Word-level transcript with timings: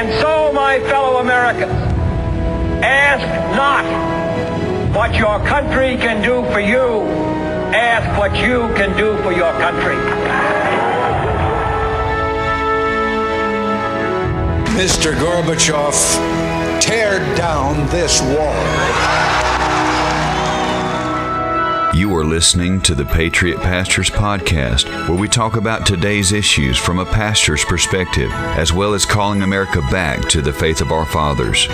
And 0.00 0.08
so, 0.18 0.50
my 0.54 0.80
fellow 0.88 1.18
Americans, 1.18 1.74
ask 2.82 3.22
not 3.54 3.84
what 4.96 5.14
your 5.14 5.38
country 5.40 5.98
can 5.98 6.22
do 6.22 6.42
for 6.50 6.58
you, 6.58 7.02
ask 7.76 8.18
what 8.18 8.34
you 8.34 8.60
can 8.76 8.96
do 8.96 9.14
for 9.22 9.30
your 9.30 9.52
country. 9.60 9.96
Mr. 14.80 15.12
Gorbachev, 15.20 16.80
tear 16.80 17.18
down 17.36 17.86
this 17.90 18.22
wall. 18.22 19.39
You 22.00 22.16
are 22.16 22.24
listening 22.24 22.80
to 22.84 22.94
the 22.94 23.04
Patriot 23.04 23.60
Pastors 23.60 24.08
Podcast, 24.08 24.88
where 25.06 25.18
we 25.18 25.28
talk 25.28 25.56
about 25.56 25.84
today's 25.84 26.32
issues 26.32 26.78
from 26.78 26.98
a 26.98 27.04
pastor's 27.04 27.62
perspective, 27.62 28.30
as 28.32 28.72
well 28.72 28.94
as 28.94 29.04
calling 29.04 29.42
America 29.42 29.82
back 29.90 30.26
to 30.30 30.40
the 30.40 30.50
faith 30.50 30.80
of 30.80 30.92
our 30.92 31.04
fathers. 31.04 31.68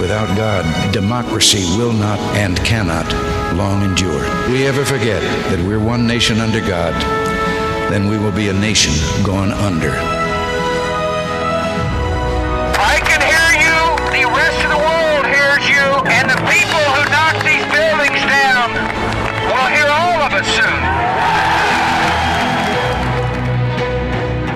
Without 0.00 0.36
God, 0.36 0.92
democracy 0.92 1.64
will 1.76 1.92
not 1.92 2.20
and 2.36 2.56
cannot 2.58 3.12
long 3.56 3.82
endure. 3.82 4.22
We 4.52 4.68
ever 4.68 4.84
forget 4.84 5.20
that 5.50 5.58
we're 5.66 5.80
one 5.80 6.06
nation 6.06 6.38
under 6.38 6.60
God, 6.60 6.94
then 7.90 8.06
we 8.06 8.18
will 8.18 8.30
be 8.30 8.50
a 8.50 8.52
nation 8.52 8.92
gone 9.24 9.50
under. 9.50 9.90
I 12.78 13.02
can 13.02 13.18
hear 13.18 13.50
you, 13.58 13.78
the 14.14 14.30
rest 14.30 14.62
of 14.62 14.70
the 14.70 14.78
world 14.78 15.26
hears 15.26 15.66
you, 15.66 16.06
and 16.06 16.30
the 16.30 16.38
people 16.46 16.78
who 16.94 17.01
soon. 20.44 21.02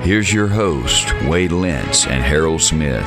Here's 0.03 0.31
your 0.31 0.47
host, 0.47 1.13
Wade 1.23 1.51
Lentz 1.51 2.07
and 2.07 2.23
Harold 2.23 2.61
Smith. 2.61 3.05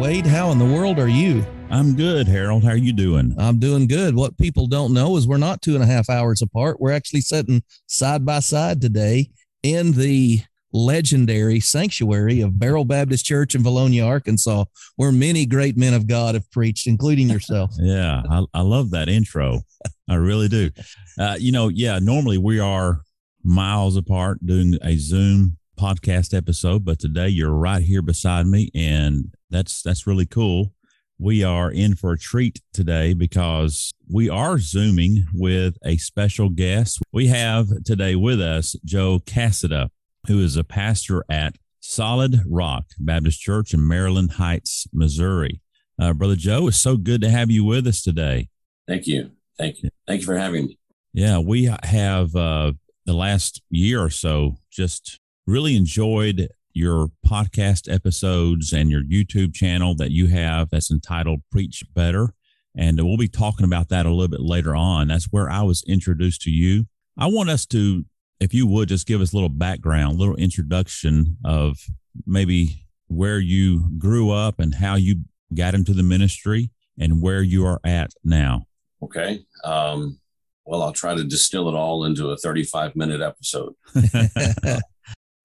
Wade, 0.00 0.26
how 0.26 0.50
in 0.50 0.58
the 0.58 0.64
world 0.64 0.98
are 0.98 1.08
you? 1.08 1.44
I'm 1.70 1.94
good, 1.94 2.26
Harold. 2.26 2.64
How 2.64 2.70
are 2.70 2.76
you 2.76 2.92
doing? 2.92 3.34
I'm 3.38 3.60
doing 3.60 3.86
good. 3.86 4.16
What 4.16 4.36
people 4.38 4.66
don't 4.66 4.92
know 4.92 5.16
is 5.16 5.28
we're 5.28 5.36
not 5.36 5.62
two 5.62 5.74
and 5.74 5.84
a 5.84 5.86
half 5.86 6.10
hours 6.10 6.42
apart. 6.42 6.80
We're 6.80 6.90
actually 6.90 7.20
sitting 7.20 7.62
side 7.86 8.24
by 8.24 8.40
side 8.40 8.80
today 8.80 9.30
in 9.62 9.92
the 9.92 10.40
legendary 10.72 11.60
sanctuary 11.60 12.40
of 12.40 12.58
Beryl 12.58 12.84
Baptist 12.84 13.24
Church 13.24 13.54
in 13.54 13.62
Vilonia, 13.62 14.06
Arkansas, 14.06 14.64
where 14.96 15.12
many 15.12 15.46
great 15.46 15.76
men 15.76 15.94
of 15.94 16.06
God 16.06 16.34
have 16.34 16.50
preached, 16.50 16.86
including 16.86 17.28
yourself. 17.28 17.72
yeah, 17.78 18.22
I, 18.30 18.44
I 18.54 18.60
love 18.62 18.90
that 18.90 19.08
intro. 19.08 19.62
I 20.08 20.14
really 20.14 20.48
do. 20.48 20.70
Uh, 21.18 21.36
you 21.38 21.52
know, 21.52 21.68
yeah, 21.68 21.98
normally 21.98 22.38
we 22.38 22.58
are 22.58 23.02
miles 23.42 23.96
apart 23.96 24.44
doing 24.44 24.76
a 24.82 24.96
Zoom 24.96 25.56
podcast 25.78 26.36
episode, 26.36 26.84
but 26.84 26.98
today 26.98 27.28
you're 27.28 27.54
right 27.54 27.82
here 27.82 28.02
beside 28.02 28.46
me, 28.46 28.70
and 28.74 29.34
that's 29.50 29.82
that's 29.82 30.06
really 30.06 30.26
cool. 30.26 30.72
We 31.18 31.44
are 31.44 31.70
in 31.70 31.96
for 31.96 32.12
a 32.12 32.18
treat 32.18 32.62
today 32.72 33.12
because 33.12 33.92
we 34.08 34.30
are 34.30 34.58
Zooming 34.58 35.26
with 35.34 35.76
a 35.84 35.98
special 35.98 36.48
guest. 36.48 36.98
We 37.12 37.26
have 37.26 37.68
today 37.84 38.16
with 38.16 38.40
us 38.40 38.74
Joe 38.84 39.20
Cassada 39.20 39.90
who 40.30 40.38
is 40.38 40.56
a 40.56 40.62
pastor 40.62 41.24
at 41.28 41.56
Solid 41.80 42.42
Rock 42.48 42.84
Baptist 43.00 43.40
Church 43.40 43.74
in 43.74 43.88
Maryland 43.88 44.34
Heights, 44.34 44.86
Missouri. 44.92 45.60
Uh, 46.00 46.12
Brother 46.12 46.36
Joe, 46.36 46.68
it's 46.68 46.76
so 46.76 46.96
good 46.96 47.20
to 47.22 47.30
have 47.30 47.50
you 47.50 47.64
with 47.64 47.84
us 47.88 48.00
today. 48.00 48.48
Thank 48.86 49.08
you. 49.08 49.32
Thank 49.58 49.82
you. 49.82 49.90
Thank 50.06 50.20
you 50.20 50.26
for 50.26 50.36
having 50.36 50.66
me. 50.66 50.78
Yeah, 51.12 51.38
we 51.38 51.68
have 51.82 52.36
uh, 52.36 52.74
the 53.06 53.12
last 53.12 53.60
year 53.70 54.00
or 54.00 54.08
so 54.08 54.58
just 54.70 55.18
really 55.48 55.74
enjoyed 55.74 56.48
your 56.72 57.08
podcast 57.26 57.92
episodes 57.92 58.72
and 58.72 58.88
your 58.88 59.02
YouTube 59.02 59.52
channel 59.52 59.96
that 59.96 60.12
you 60.12 60.28
have 60.28 60.70
that's 60.70 60.92
entitled 60.92 61.40
Preach 61.50 61.82
Better. 61.92 62.34
And 62.76 63.00
we'll 63.02 63.16
be 63.16 63.26
talking 63.26 63.66
about 63.66 63.88
that 63.88 64.06
a 64.06 64.10
little 64.10 64.28
bit 64.28 64.40
later 64.40 64.76
on. 64.76 65.08
That's 65.08 65.32
where 65.32 65.50
I 65.50 65.62
was 65.62 65.82
introduced 65.88 66.42
to 66.42 66.52
you. 66.52 66.86
I 67.18 67.26
want 67.26 67.50
us 67.50 67.66
to 67.66 68.04
if 68.40 68.54
you 68.54 68.66
would 68.66 68.88
just 68.88 69.06
give 69.06 69.20
us 69.20 69.32
a 69.32 69.36
little 69.36 69.50
background, 69.50 70.14
a 70.14 70.18
little 70.18 70.36
introduction 70.36 71.36
of 71.44 71.78
maybe 72.26 72.86
where 73.06 73.38
you 73.38 73.90
grew 73.98 74.30
up 74.30 74.58
and 74.58 74.74
how 74.74 74.94
you 74.94 75.16
got 75.54 75.74
into 75.74 75.92
the 75.92 76.02
ministry 76.02 76.70
and 76.98 77.20
where 77.20 77.42
you 77.42 77.66
are 77.66 77.80
at 77.84 78.12
now. 78.24 78.66
Okay. 79.02 79.40
Um, 79.62 80.18
well, 80.64 80.82
I'll 80.82 80.92
try 80.92 81.14
to 81.14 81.24
distill 81.24 81.68
it 81.68 81.74
all 81.74 82.04
into 82.04 82.30
a 82.30 82.36
35 82.36 82.96
minute 82.96 83.20
episode. 83.20 83.74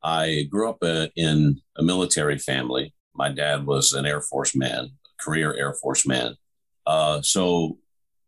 I 0.04 0.44
grew 0.50 0.70
up 0.70 0.78
uh, 0.82 1.08
in 1.16 1.62
a 1.78 1.84
military 1.84 2.38
family. 2.38 2.94
My 3.14 3.30
dad 3.30 3.66
was 3.66 3.94
an 3.94 4.06
Air 4.06 4.22
Force 4.22 4.56
man, 4.56 4.86
a 4.86 5.24
career 5.24 5.54
Air 5.56 5.74
Force 5.74 6.06
man. 6.06 6.36
Uh, 6.86 7.22
so 7.22 7.80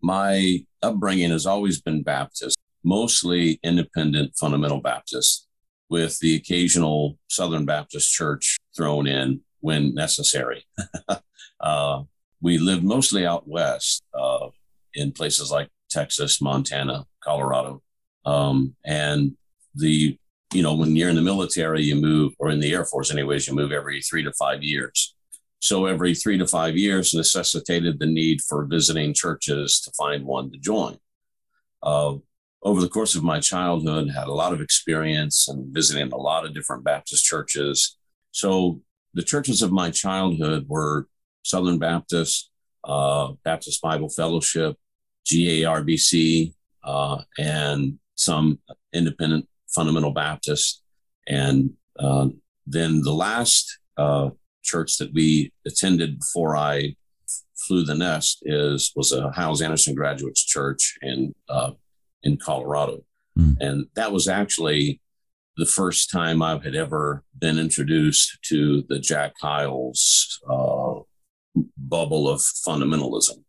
my 0.01 0.65
upbringing 0.81 1.29
has 1.29 1.45
always 1.45 1.81
been 1.81 2.01
Baptist 2.01 2.56
mostly 2.87 3.59
independent 3.63 4.33
fundamental 4.39 4.79
Baptists 4.79 5.45
with 5.89 6.17
the 6.19 6.35
occasional 6.35 7.17
Southern 7.29 7.65
Baptist 7.65 8.11
church 8.11 8.57
thrown 8.75 9.07
in 9.07 9.41
when 9.59 9.93
necessary. 9.93 10.65
uh, 11.59 12.03
we 12.41 12.57
lived 12.57 12.83
mostly 12.83 13.25
out 13.25 13.47
west 13.47 14.03
uh, 14.17 14.47
in 14.93 15.11
places 15.11 15.51
like 15.51 15.69
Texas, 15.89 16.41
Montana, 16.41 17.05
Colorado. 17.21 17.81
Um, 18.25 18.75
and 18.85 19.35
the, 19.75 20.17
you 20.53 20.63
know, 20.63 20.75
when 20.75 20.95
you're 20.95 21.09
in 21.09 21.15
the 21.15 21.21
military, 21.21 21.83
you 21.83 21.95
move, 21.95 22.33
or 22.39 22.49
in 22.49 22.59
the 22.61 22.73
Air 22.73 22.85
Force, 22.85 23.11
anyways, 23.11 23.47
you 23.47 23.53
move 23.53 23.71
every 23.73 24.01
three 24.01 24.23
to 24.23 24.31
five 24.33 24.63
years. 24.63 25.13
So 25.59 25.87
every 25.87 26.13
three 26.15 26.37
to 26.37 26.47
five 26.47 26.77
years 26.77 27.13
necessitated 27.13 27.99
the 27.99 28.05
need 28.05 28.41
for 28.41 28.65
visiting 28.65 29.13
churches 29.13 29.81
to 29.81 29.91
find 29.91 30.23
one 30.23 30.51
to 30.51 30.57
join. 30.57 30.97
Uh, 31.81 32.15
over 32.63 32.81
the 32.81 32.89
course 32.89 33.15
of 33.15 33.23
my 33.23 33.39
childhood, 33.39 34.09
had 34.09 34.27
a 34.27 34.33
lot 34.33 34.53
of 34.53 34.61
experience 34.61 35.47
and 35.47 35.73
visiting 35.73 36.11
a 36.11 36.17
lot 36.17 36.45
of 36.45 36.53
different 36.53 36.83
Baptist 36.83 37.23
churches. 37.23 37.97
So 38.31 38.81
the 39.13 39.23
churches 39.23 39.61
of 39.61 39.71
my 39.71 39.91
childhood 39.91 40.65
were 40.67 41.07
Southern 41.43 41.77
Baptist, 41.77 42.49
uh, 42.83 43.33
Baptist 43.43 43.81
Bible 43.81 44.09
Fellowship, 44.09 44.75
GARBC, 45.25 46.53
uh, 46.83 47.21
and 47.37 47.99
some 48.15 48.59
independent 48.93 49.47
fundamental 49.67 50.11
Baptist. 50.11 50.83
And 51.27 51.71
uh, 51.99 52.29
then 52.65 53.01
the 53.01 53.13
last 53.13 53.79
uh, 53.97 54.29
church 54.63 54.97
that 54.97 55.13
we 55.13 55.51
attended 55.65 56.19
before 56.19 56.55
I 56.57 56.95
flew 57.55 57.83
the 57.83 57.95
nest 57.95 58.43
is 58.45 58.91
was 58.95 59.11
a 59.11 59.31
Hyles 59.31 59.61
Anderson 59.61 59.95
Graduates 59.95 60.45
Church 60.45 60.97
in 61.01 61.33
uh, 61.49 61.71
in 62.27 62.37
Colorado. 62.37 62.99
Mm. 63.39 63.55
And 63.59 63.87
that 63.95 64.11
was 64.11 64.27
actually 64.27 65.01
the 65.55 65.65
first 65.65 66.11
time 66.11 66.41
I 66.41 66.59
had 66.63 66.75
ever 66.75 67.23
been 67.39 67.57
introduced 67.57 68.37
to 68.49 68.83
the 68.89 68.99
Jack 68.99 69.33
Hyles 69.41 70.39
uh, 70.47 70.99
bubble 71.77 72.29
of 72.29 72.39
fundamentalism. 72.39 73.43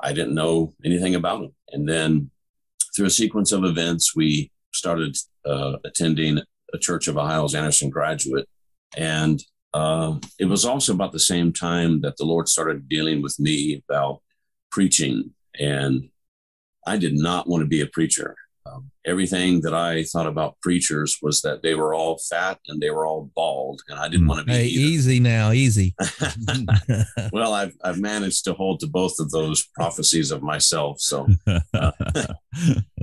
I 0.00 0.12
didn't 0.12 0.34
know 0.34 0.74
anything 0.84 1.14
about 1.16 1.42
him. 1.42 1.54
And 1.72 1.88
then 1.88 2.30
through 2.94 3.06
a 3.06 3.10
sequence 3.10 3.50
of 3.50 3.64
events, 3.64 4.14
we 4.14 4.52
started 4.72 5.16
uh, 5.44 5.78
attending 5.84 6.38
a 6.72 6.78
Church 6.78 7.08
of 7.08 7.16
a 7.16 7.24
Hyles 7.24 7.54
Anderson 7.54 7.90
graduate. 7.90 8.46
And 8.96 9.42
uh, 9.74 10.18
it 10.38 10.44
was 10.44 10.64
also 10.64 10.92
about 10.92 11.12
the 11.12 11.18
same 11.18 11.52
time 11.52 12.02
that 12.02 12.16
the 12.18 12.24
Lord 12.24 12.48
started 12.48 12.88
dealing 12.88 13.22
with 13.22 13.40
me 13.40 13.82
about 13.88 14.20
preaching 14.70 15.34
and 15.58 16.08
I 16.88 16.96
did 16.96 17.14
not 17.14 17.48
want 17.48 17.62
to 17.62 17.66
be 17.66 17.80
a 17.80 17.86
preacher. 17.86 18.36
Um, 18.66 18.90
everything 19.06 19.60
that 19.62 19.74
I 19.74 20.04
thought 20.04 20.26
about 20.26 20.60
preachers 20.60 21.18
was 21.22 21.40
that 21.42 21.62
they 21.62 21.74
were 21.74 21.94
all 21.94 22.18
fat 22.18 22.58
and 22.68 22.80
they 22.80 22.90
were 22.90 23.06
all 23.06 23.30
bald, 23.34 23.80
and 23.88 23.98
I 23.98 24.08
didn't 24.08 24.26
mm. 24.26 24.30
want 24.30 24.40
to 24.40 24.46
be. 24.46 24.52
Hey, 24.52 24.66
easy 24.66 25.20
now, 25.20 25.52
easy. 25.52 25.94
well, 27.32 27.54
I've 27.54 27.74
I've 27.82 27.98
managed 27.98 28.44
to 28.44 28.54
hold 28.54 28.80
to 28.80 28.86
both 28.86 29.18
of 29.20 29.30
those 29.30 29.66
prophecies 29.74 30.30
of 30.30 30.42
myself. 30.42 31.00
So, 31.00 31.26
uh, 31.74 31.92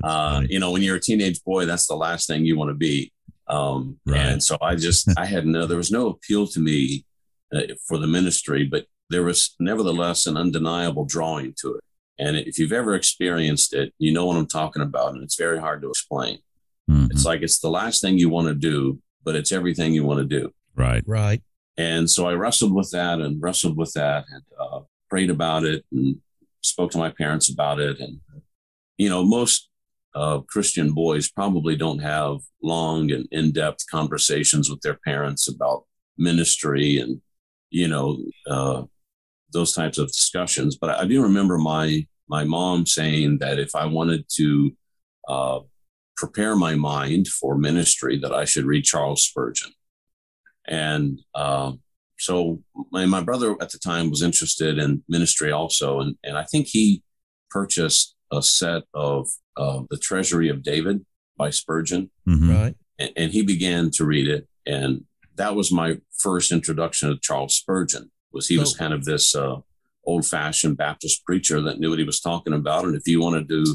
uh, 0.04 0.42
you 0.48 0.60
know, 0.60 0.72
when 0.72 0.82
you're 0.82 0.98
a 0.98 1.02
teenage 1.02 1.44
boy, 1.44 1.66
that's 1.66 1.88
the 1.88 1.96
last 1.96 2.28
thing 2.28 2.46
you 2.46 2.58
want 2.58 2.70
to 2.70 2.76
be. 2.76 3.12
Um, 3.48 4.00
right. 4.06 4.20
And 4.20 4.44
so 4.44 4.58
I 4.62 4.76
just 4.76 5.10
I 5.18 5.26
had 5.26 5.46
no 5.46 5.66
there 5.66 5.78
was 5.78 5.92
no 5.92 6.08
appeal 6.08 6.48
to 6.48 6.60
me 6.60 7.06
uh, 7.56 7.62
for 7.88 7.98
the 7.98 8.08
ministry, 8.08 8.66
but 8.66 8.86
there 9.10 9.24
was 9.24 9.56
nevertheless 9.60 10.26
an 10.26 10.38
undeniable 10.38 11.06
drawing 11.06 11.54
to 11.62 11.76
it. 11.76 11.84
And 12.18 12.38
if 12.38 12.58
you've 12.58 12.72
ever 12.72 12.96
experienced 12.96 13.74
it, 13.74 13.94
you 13.98 14.14
know 14.14 14.26
what 14.26 14.38
I'm 14.38 14.48
talking 14.48 14.82
about. 14.82 15.14
And 15.14 15.24
it's 15.24 15.36
very 15.36 15.60
hard 15.60 15.82
to 15.82 15.90
explain. 15.90 16.40
Mm-hmm. 16.90 17.08
It's 17.12 17.26
like 17.26 17.42
it's 17.42 17.60
the 17.60 17.70
last 17.70 18.02
thing 18.02 18.18
you 18.18 18.30
want 18.30 18.48
to 18.48 18.54
do, 18.54 19.00
but 19.24 19.36
it's 19.36 19.52
everything 19.52 19.94
you 19.94 20.04
want 20.04 20.20
to 20.20 20.40
do. 20.40 20.54
Right. 20.76 21.04
Right. 21.06 21.42
And 21.78 22.10
so 22.10 22.28
I 22.28 22.34
wrestled 22.34 22.74
with 22.74 22.92
that 22.92 23.20
and 23.20 23.42
wrestled 23.42 23.78
with 23.78 23.92
that 23.94 24.26
and 24.32 24.44
uh, 24.60 24.80
prayed 25.10 25.30
about 25.30 25.66
it 25.66 25.84
and 25.92 26.22
spoke 26.62 26.92
to 26.92 26.98
my 26.98 27.10
parents 27.10 27.50
about 27.50 27.80
it. 27.80 28.00
And 28.00 28.20
you 28.98 29.10
know, 29.10 29.24
most 29.24 29.70
uh, 30.14 30.40
Christian 30.40 30.94
boys 30.94 31.30
probably 31.30 31.76
don't 31.76 32.00
have 32.00 32.38
long 32.64 33.12
and 33.12 33.28
in 33.32 33.52
depth 33.52 33.86
conversations 33.92 34.70
with 34.70 34.82
their 34.82 34.98
parents 35.06 35.48
about 35.48 35.84
ministry 36.18 36.98
and, 37.00 37.22
you 37.70 37.88
know, 37.88 38.18
uh, 38.50 38.84
those 39.52 39.74
types 39.74 39.98
of 39.98 40.08
discussions. 40.08 40.78
But 40.78 40.90
I 40.92 41.06
do 41.06 41.22
remember 41.24 41.58
my 41.58 42.08
my 42.28 42.44
mom 42.44 42.86
saying 42.86 43.38
that 43.40 43.60
if 43.60 43.76
I 43.76 43.86
wanted 43.86 44.26
to 44.38 44.76
uh, 45.28 45.60
prepare 46.18 46.56
my 46.56 46.76
mind 46.76 47.28
for 47.28 47.58
ministry, 47.58 48.18
that 48.20 48.34
I 48.34 48.46
should 48.46 48.66
read 48.66 48.84
Charles 48.84 49.24
Spurgeon. 49.26 49.72
And 50.68 51.22
uh, 51.36 51.74
so 52.18 52.64
my, 52.92 53.06
my 53.06 53.22
brother 53.22 53.56
at 53.62 53.72
the 53.72 53.78
time 53.78 54.10
was 54.10 54.24
interested 54.24 54.80
in 54.80 55.04
ministry 55.08 55.52
also. 55.52 56.00
And, 56.00 56.16
and 56.24 56.36
I 56.38 56.44
think 56.44 56.68
he 56.68 57.04
purchased 57.52 58.16
a 58.32 58.42
set 58.42 58.84
of 58.94 59.28
uh, 59.56 59.84
The 59.92 59.98
Treasury 59.98 60.50
of 60.50 60.64
David 60.64 61.06
by 61.38 61.52
Spurgeon. 61.52 62.10
Mhm. 62.28 62.50
Right. 62.50 62.76
And, 62.98 63.12
and 63.16 63.32
he 63.32 63.44
began 63.44 63.92
to 63.92 64.06
read 64.06 64.28
it. 64.28 64.48
And 64.66 65.06
that 65.36 65.56
was 65.56 65.72
my 65.72 66.00
first 66.18 66.52
introduction 66.52 67.10
to 67.10 67.20
Charles 67.22 67.56
Spurgeon 67.56 68.10
was 68.36 68.48
he 68.48 68.58
was 68.60 68.76
kind 68.78 68.94
of 68.94 69.04
this 69.06 69.36
uh, 69.36 69.56
old 70.06 70.26
fashioned 70.28 70.78
Baptist 70.78 71.26
preacher 71.26 71.60
that 71.62 71.80
knew 71.80 71.90
what 71.90 71.98
he 72.00 72.06
was 72.06 72.20
talking 72.20 72.54
about. 72.54 72.86
And 72.86 72.96
if 72.96 73.08
you 73.08 73.20
wanted 73.22 73.50
to 73.50 73.66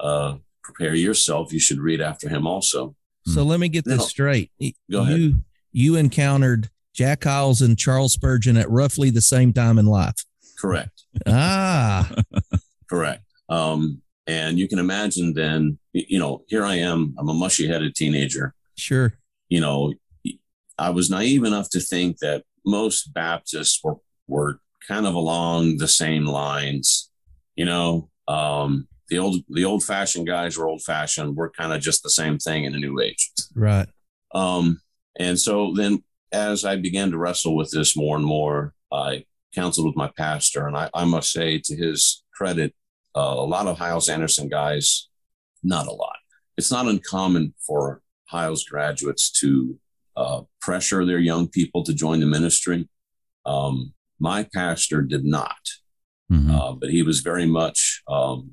uh, 0.00 0.34
prepare 0.62 0.94
yourself, 0.94 1.52
you 1.52 1.58
should 1.60 1.78
read 1.78 2.00
after 2.02 2.28
him 2.28 2.46
also. 2.46 2.94
So 3.24 3.42
let 3.42 3.58
me 3.60 3.68
get 3.70 3.84
this 3.86 3.98
No. 3.98 4.04
straight. 4.04 4.50
Go 4.90 5.00
ahead. 5.02 5.18
You 5.18 5.36
you 5.72 5.96
encountered 5.96 6.68
Jack 6.94 7.24
Hyles 7.24 7.62
and 7.62 7.78
Charles 7.78 8.12
Spurgeon 8.14 8.56
at 8.56 8.68
roughly 8.70 9.10
the 9.10 9.20
same 9.22 9.52
time 9.52 9.78
in 9.78 9.86
life. 9.86 10.24
Correct. 10.58 11.04
Ah, 11.26 12.10
Correct. 12.90 13.22
Um, 13.48 14.02
and 14.26 14.58
you 14.58 14.66
can 14.68 14.78
imagine 14.78 15.32
then, 15.34 15.78
you 15.92 16.18
know, 16.18 16.42
here 16.48 16.64
I 16.64 16.76
am, 16.76 17.14
I'm 17.18 17.28
a 17.28 17.34
mushy 17.34 17.66
headed 17.68 17.94
teenager. 17.94 18.54
sure. 18.76 19.14
You 19.48 19.60
know, 19.60 19.94
I 20.78 20.90
was 20.90 21.08
naive 21.10 21.44
enough 21.44 21.70
to 21.70 21.80
think 21.80 22.18
that 22.18 22.44
most 22.66 23.12
Baptists 23.14 23.80
were, 23.82 23.96
were 24.28 24.60
kind 24.86 25.06
of 25.06 25.14
along 25.14 25.78
the 25.78 25.88
same 25.88 26.24
lines. 26.26 27.10
You 27.56 27.64
know, 27.64 28.10
um, 28.28 28.86
the 29.08 29.18
old, 29.18 29.42
the 29.48 29.64
old 29.64 29.82
fashioned 29.82 30.26
guys 30.26 30.56
were 30.56 30.68
old 30.68 30.82
fashioned. 30.82 31.34
We're 31.34 31.50
kind 31.50 31.72
of 31.72 31.80
just 31.80 32.02
the 32.02 32.10
same 32.10 32.38
thing 32.38 32.64
in 32.64 32.74
a 32.74 32.78
new 32.78 33.00
age. 33.00 33.30
Right. 33.54 33.88
Um, 34.34 34.80
and 35.18 35.38
so 35.40 35.72
then 35.74 36.04
as 36.30 36.64
I 36.64 36.76
began 36.76 37.10
to 37.10 37.18
wrestle 37.18 37.56
with 37.56 37.70
this 37.70 37.96
more 37.96 38.16
and 38.16 38.24
more, 38.24 38.74
I 38.92 39.24
counseled 39.54 39.86
with 39.86 39.96
my 39.96 40.10
pastor. 40.16 40.66
And 40.66 40.76
I, 40.76 40.90
I 40.94 41.04
must 41.04 41.32
say, 41.32 41.58
to 41.64 41.74
his 41.74 42.22
credit, 42.34 42.74
uh, 43.16 43.34
a 43.38 43.46
lot 43.46 43.66
of 43.66 43.78
Hyles 43.78 44.08
Anderson 44.08 44.48
guys, 44.48 45.08
not 45.62 45.86
a 45.86 45.92
lot. 45.92 46.16
It's 46.56 46.70
not 46.70 46.86
uncommon 46.86 47.54
for 47.66 48.02
Hyles 48.26 48.64
graduates 48.64 49.30
to 49.40 49.78
uh, 50.16 50.42
pressure 50.60 51.04
their 51.04 51.18
young 51.18 51.48
people 51.48 51.82
to 51.84 51.94
join 51.94 52.20
the 52.20 52.26
ministry. 52.26 52.88
Um, 53.46 53.94
my 54.18 54.46
pastor 54.54 55.02
did 55.02 55.24
not 55.24 55.56
Mhm. 56.30 56.50
uh, 56.50 56.72
but 56.74 56.90
he 56.90 57.02
was 57.02 57.20
very 57.20 57.46
much 57.46 58.02
um, 58.06 58.50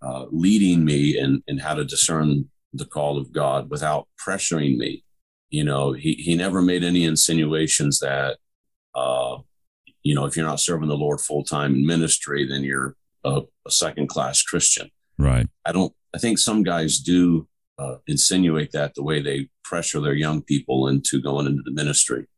uh, 0.00 0.26
leading 0.30 0.84
me 0.84 1.18
in, 1.18 1.42
in 1.48 1.58
how 1.58 1.74
to 1.74 1.84
discern 1.84 2.48
the 2.72 2.86
call 2.86 3.18
of 3.18 3.32
God 3.32 3.68
without 3.68 4.06
pressuring 4.24 4.76
me. 4.76 5.02
You 5.50 5.64
know, 5.64 5.92
he, 5.92 6.14
he 6.14 6.36
never 6.36 6.62
made 6.62 6.84
any 6.84 7.02
insinuations 7.04 7.98
that, 7.98 8.38
uh, 8.94 9.38
you 10.04 10.14
know, 10.14 10.24
if 10.24 10.36
you're 10.36 10.46
not 10.46 10.60
serving 10.60 10.88
the 10.88 10.96
Lord 10.96 11.20
full 11.20 11.42
time 11.42 11.74
in 11.74 11.84
ministry, 11.84 12.46
then 12.46 12.62
you're 12.62 12.94
a, 13.24 13.42
a 13.66 13.70
second 13.72 14.08
class 14.08 14.40
Christian. 14.42 14.88
Right. 15.18 15.48
I 15.64 15.72
don't, 15.72 15.92
I 16.14 16.18
think 16.18 16.38
some 16.38 16.62
guys 16.62 17.00
do 17.00 17.48
uh, 17.76 17.96
insinuate 18.06 18.70
that 18.70 18.94
the 18.94 19.02
way 19.02 19.20
they 19.20 19.48
pressure 19.64 20.00
their 20.00 20.14
young 20.14 20.42
people 20.42 20.86
into 20.86 21.20
going 21.20 21.46
into 21.46 21.62
the 21.64 21.72
ministry. 21.72 22.28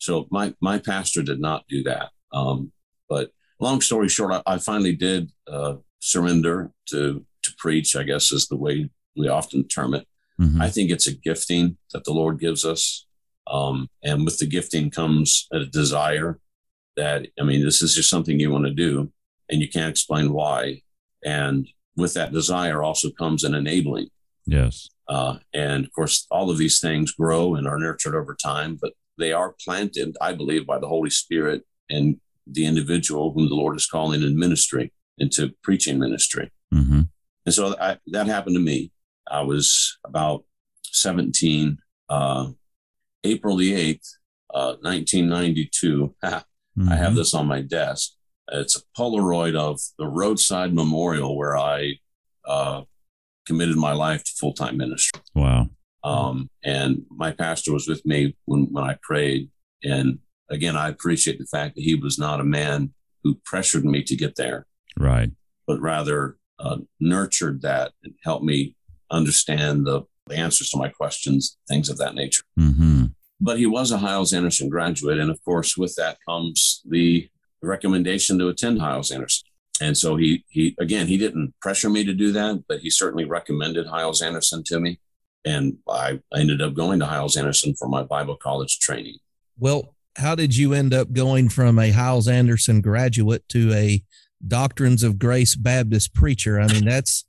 So 0.00 0.26
my, 0.30 0.54
my 0.60 0.78
pastor 0.78 1.22
did 1.22 1.40
not 1.40 1.64
do 1.68 1.82
that. 1.84 2.10
Um, 2.32 2.72
but 3.08 3.30
long 3.60 3.80
story 3.80 4.08
short, 4.08 4.32
I, 4.32 4.54
I 4.54 4.58
finally 4.58 4.96
did 4.96 5.30
uh, 5.46 5.76
surrender 6.00 6.72
to, 6.90 7.24
to 7.42 7.50
preach, 7.58 7.94
I 7.94 8.02
guess 8.02 8.32
is 8.32 8.48
the 8.48 8.56
way 8.56 8.90
we 9.16 9.28
often 9.28 9.68
term 9.68 9.94
it. 9.94 10.06
Mhm. 10.40 10.60
I 10.60 10.70
think 10.70 10.90
it's 10.90 11.06
a 11.06 11.14
gifting 11.14 11.76
that 11.92 12.04
the 12.04 12.12
Lord 12.12 12.40
gives 12.40 12.64
us. 12.64 13.06
Um, 13.46 13.88
and 14.02 14.24
with 14.24 14.38
the 14.38 14.46
gifting 14.46 14.90
comes 14.90 15.46
a 15.52 15.66
desire 15.66 16.40
that, 16.96 17.26
I 17.38 17.44
mean, 17.44 17.62
this 17.64 17.82
is 17.82 17.94
just 17.94 18.08
something 18.08 18.40
you 18.40 18.50
want 18.50 18.64
to 18.66 18.72
do 18.72 19.12
and 19.50 19.60
you 19.60 19.68
can't 19.68 19.90
explain 19.90 20.32
why. 20.32 20.82
And 21.24 21.68
with 21.96 22.14
that 22.14 22.32
desire 22.32 22.82
also 22.82 23.10
comes 23.10 23.44
an 23.44 23.54
enabling. 23.54 24.08
yes. 24.46 24.88
Uh, 25.08 25.38
and 25.52 25.84
of 25.84 25.92
course, 25.92 26.24
all 26.30 26.50
of 26.50 26.56
these 26.58 26.78
things 26.78 27.10
grow 27.10 27.56
and 27.56 27.66
are 27.66 27.80
nurtured 27.80 28.14
over 28.14 28.36
time, 28.40 28.78
but 28.80 28.92
they 29.20 29.32
are 29.32 29.54
planted, 29.64 30.16
I 30.20 30.32
believe, 30.32 30.66
by 30.66 30.78
the 30.80 30.88
Holy 30.88 31.10
Spirit 31.10 31.62
and 31.88 32.16
the 32.46 32.64
individual 32.66 33.32
whom 33.32 33.48
the 33.48 33.54
Lord 33.54 33.76
is 33.76 33.86
calling 33.86 34.22
in 34.22 34.38
ministry 34.38 34.92
into 35.18 35.50
preaching 35.62 35.98
ministry. 36.00 36.50
hmm 36.72 37.02
And 37.46 37.54
so 37.54 37.76
I, 37.88 37.98
that 38.14 38.26
happened 38.26 38.56
to 38.56 38.60
me. 38.72 38.78
I 39.30 39.42
was 39.42 39.98
about 40.10 40.44
17, 40.84 41.78
uh, 42.08 42.46
April 43.24 43.56
the 43.56 43.72
8th, 43.94 44.08
uh, 44.54 44.74
1992. 44.82 46.14
I 46.22 46.42
Mm-hmm. 46.78 46.88
have 47.04 47.14
this 47.16 47.34
on 47.34 47.46
my 47.48 47.60
desk. 47.62 48.12
It's 48.50 48.76
a 48.76 48.80
Polaroid 48.96 49.54
of 49.56 49.80
the 49.98 50.06
roadside 50.06 50.72
memorial 50.72 51.36
where 51.36 51.56
I 51.58 51.94
uh, 52.46 52.82
committed 53.44 53.76
my 53.76 53.92
life 53.92 54.22
to 54.24 54.32
full 54.40 54.54
time 54.54 54.76
ministry. 54.78 55.20
Wow. 55.34 55.68
Um, 56.02 56.48
and 56.64 57.02
my 57.10 57.30
pastor 57.32 57.72
was 57.72 57.86
with 57.88 58.04
me 58.06 58.36
when, 58.46 58.68
when 58.72 58.84
I 58.84 58.96
prayed. 59.02 59.50
And 59.82 60.18
again, 60.48 60.76
I 60.76 60.88
appreciate 60.88 61.38
the 61.38 61.46
fact 61.46 61.74
that 61.76 61.82
he 61.82 61.94
was 61.94 62.18
not 62.18 62.40
a 62.40 62.44
man 62.44 62.92
who 63.22 63.34
pressured 63.44 63.84
me 63.84 64.02
to 64.04 64.16
get 64.16 64.36
there, 64.36 64.66
Right. 64.98 65.30
but 65.66 65.80
rather 65.80 66.36
uh, 66.58 66.78
nurtured 67.00 67.62
that 67.62 67.92
and 68.02 68.14
helped 68.24 68.44
me 68.44 68.74
understand 69.10 69.86
the, 69.86 70.02
the 70.26 70.36
answers 70.36 70.70
to 70.70 70.78
my 70.78 70.88
questions, 70.88 71.58
things 71.68 71.88
of 71.88 71.98
that 71.98 72.14
nature. 72.14 72.42
hmm 72.56 73.06
But 73.40 73.58
he 73.58 73.66
was 73.66 73.90
a 73.90 73.98
Hyles 73.98 74.32
Anderson 74.32 74.68
graduate. 74.68 75.18
And 75.18 75.30
of 75.30 75.42
course, 75.44 75.76
with 75.76 75.94
that 75.96 76.18
comes 76.26 76.82
the 76.88 77.28
recommendation 77.62 78.38
to 78.38 78.48
attend 78.48 78.80
Hyles 78.80 79.10
Anderson. 79.10 79.46
And 79.82 79.96
so 79.96 80.16
he, 80.16 80.44
he, 80.48 80.74
again, 80.78 81.06
he 81.06 81.16
didn't 81.18 81.54
pressure 81.60 81.88
me 81.90 82.04
to 82.04 82.12
do 82.14 82.32
that, 82.32 82.64
but 82.68 82.80
he 82.80 82.90
certainly 82.90 83.24
recommended 83.24 83.86
Hyles 83.86 84.20
Anderson 84.22 84.62
to 84.66 84.80
me. 84.80 84.98
And 85.44 85.78
I 85.88 86.20
ended 86.34 86.60
up 86.60 86.74
going 86.74 87.00
to 87.00 87.06
Hyles 87.06 87.36
Anderson 87.36 87.74
for 87.74 87.88
my 87.88 88.02
Bible 88.02 88.36
college 88.36 88.78
training. 88.78 89.16
Well, 89.58 89.94
how 90.16 90.34
did 90.34 90.56
you 90.56 90.72
end 90.72 90.92
up 90.92 91.12
going 91.12 91.48
from 91.48 91.78
a 91.78 91.90
Hyles 91.90 92.28
Anderson 92.28 92.80
graduate 92.80 93.48
to 93.50 93.72
a 93.72 94.02
Doctrines 94.46 95.02
of 95.02 95.18
Grace 95.18 95.54
Baptist 95.54 96.14
preacher? 96.14 96.60
I 96.60 96.66
mean, 96.66 96.84
that's 96.84 97.24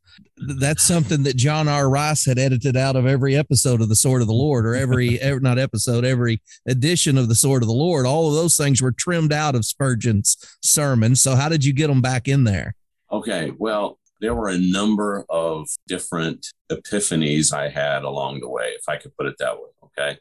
that's 0.58 0.84
something 0.84 1.24
that 1.24 1.36
John 1.36 1.68
R. 1.68 1.89
Rice 1.89 2.25
had 2.25 2.39
edited 2.39 2.75
out 2.75 2.96
of 2.96 3.06
every 3.06 3.36
episode 3.36 3.82
of 3.82 3.89
the 3.89 3.96
Sword 3.96 4.22
of 4.22 4.27
the 4.27 4.34
Lord, 4.34 4.65
or 4.65 4.75
every, 4.75 5.20
every 5.22 5.41
not 5.41 5.60
episode, 5.60 6.03
every 6.03 6.41
edition 6.68 7.18
of 7.18 7.30
the 7.30 7.36
Sword 7.36 7.63
of 7.63 7.68
the 7.68 7.74
Lord. 7.74 8.06
All 8.06 8.27
of 8.27 8.36
those 8.36 8.58
things 8.58 8.82
were 8.82 8.91
trimmed 8.91 9.32
out 9.32 9.56
of 9.56 9.65
Spurgeon's 9.65 10.38
sermon. 10.62 11.15
So, 11.15 11.36
how 11.36 11.50
did 11.50 11.63
you 11.63 11.74
get 11.74 11.88
them 11.88 12.01
back 12.01 12.27
in 12.27 12.44
there? 12.44 12.75
Okay. 13.12 13.51
Well, 13.58 14.00
there 14.21 14.35
were 14.35 14.49
a 14.49 14.57
number 14.57 15.25
of 15.29 15.67
different 15.87 16.45
epiphanies 16.71 17.51
I 17.51 17.69
had 17.69 18.03
along 18.03 18.39
the 18.39 18.49
way, 18.49 18.73
if 18.77 18.87
I 18.87 18.97
could 18.97 19.15
put 19.17 19.25
it 19.25 19.35
that 19.39 19.57
way. 19.57 19.69
Okay. 19.85 20.19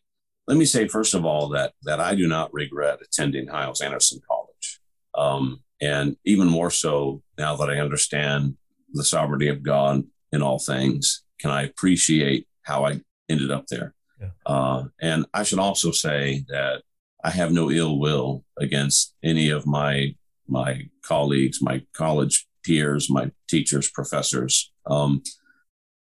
Let 0.48 0.56
me 0.56 0.64
say, 0.64 0.88
first 0.88 1.14
of 1.14 1.24
all, 1.24 1.50
that, 1.50 1.74
that 1.82 2.00
I 2.00 2.14
do 2.14 2.26
not 2.26 2.52
regret 2.52 3.00
attending 3.02 3.46
Hyles 3.46 3.80
Anderson 3.80 4.20
College. 4.26 4.80
Um, 5.14 5.62
and 5.80 6.16
even 6.24 6.48
more 6.48 6.70
so 6.70 7.22
now 7.38 7.54
that 7.56 7.70
I 7.70 7.78
understand 7.78 8.56
the 8.92 9.04
sovereignty 9.04 9.48
of 9.48 9.62
God 9.62 10.02
in 10.32 10.42
all 10.42 10.58
things, 10.58 11.22
can 11.38 11.50
I 11.50 11.62
appreciate 11.62 12.48
how 12.62 12.84
I 12.84 13.00
ended 13.28 13.50
up 13.50 13.66
there? 13.68 13.94
Yeah. 14.20 14.30
Uh, 14.44 14.84
and 15.00 15.26
I 15.32 15.42
should 15.42 15.58
also 15.58 15.90
say 15.90 16.44
that 16.48 16.82
I 17.22 17.30
have 17.30 17.52
no 17.52 17.70
ill 17.70 17.98
will 17.98 18.44
against 18.58 19.14
any 19.22 19.50
of 19.50 19.66
my 19.66 20.14
my 20.48 20.88
colleagues, 21.02 21.62
my 21.62 21.80
college 21.92 22.48
peers, 22.70 23.10
my 23.10 23.30
teachers, 23.48 23.90
professors. 23.90 24.72
Um, 24.86 25.22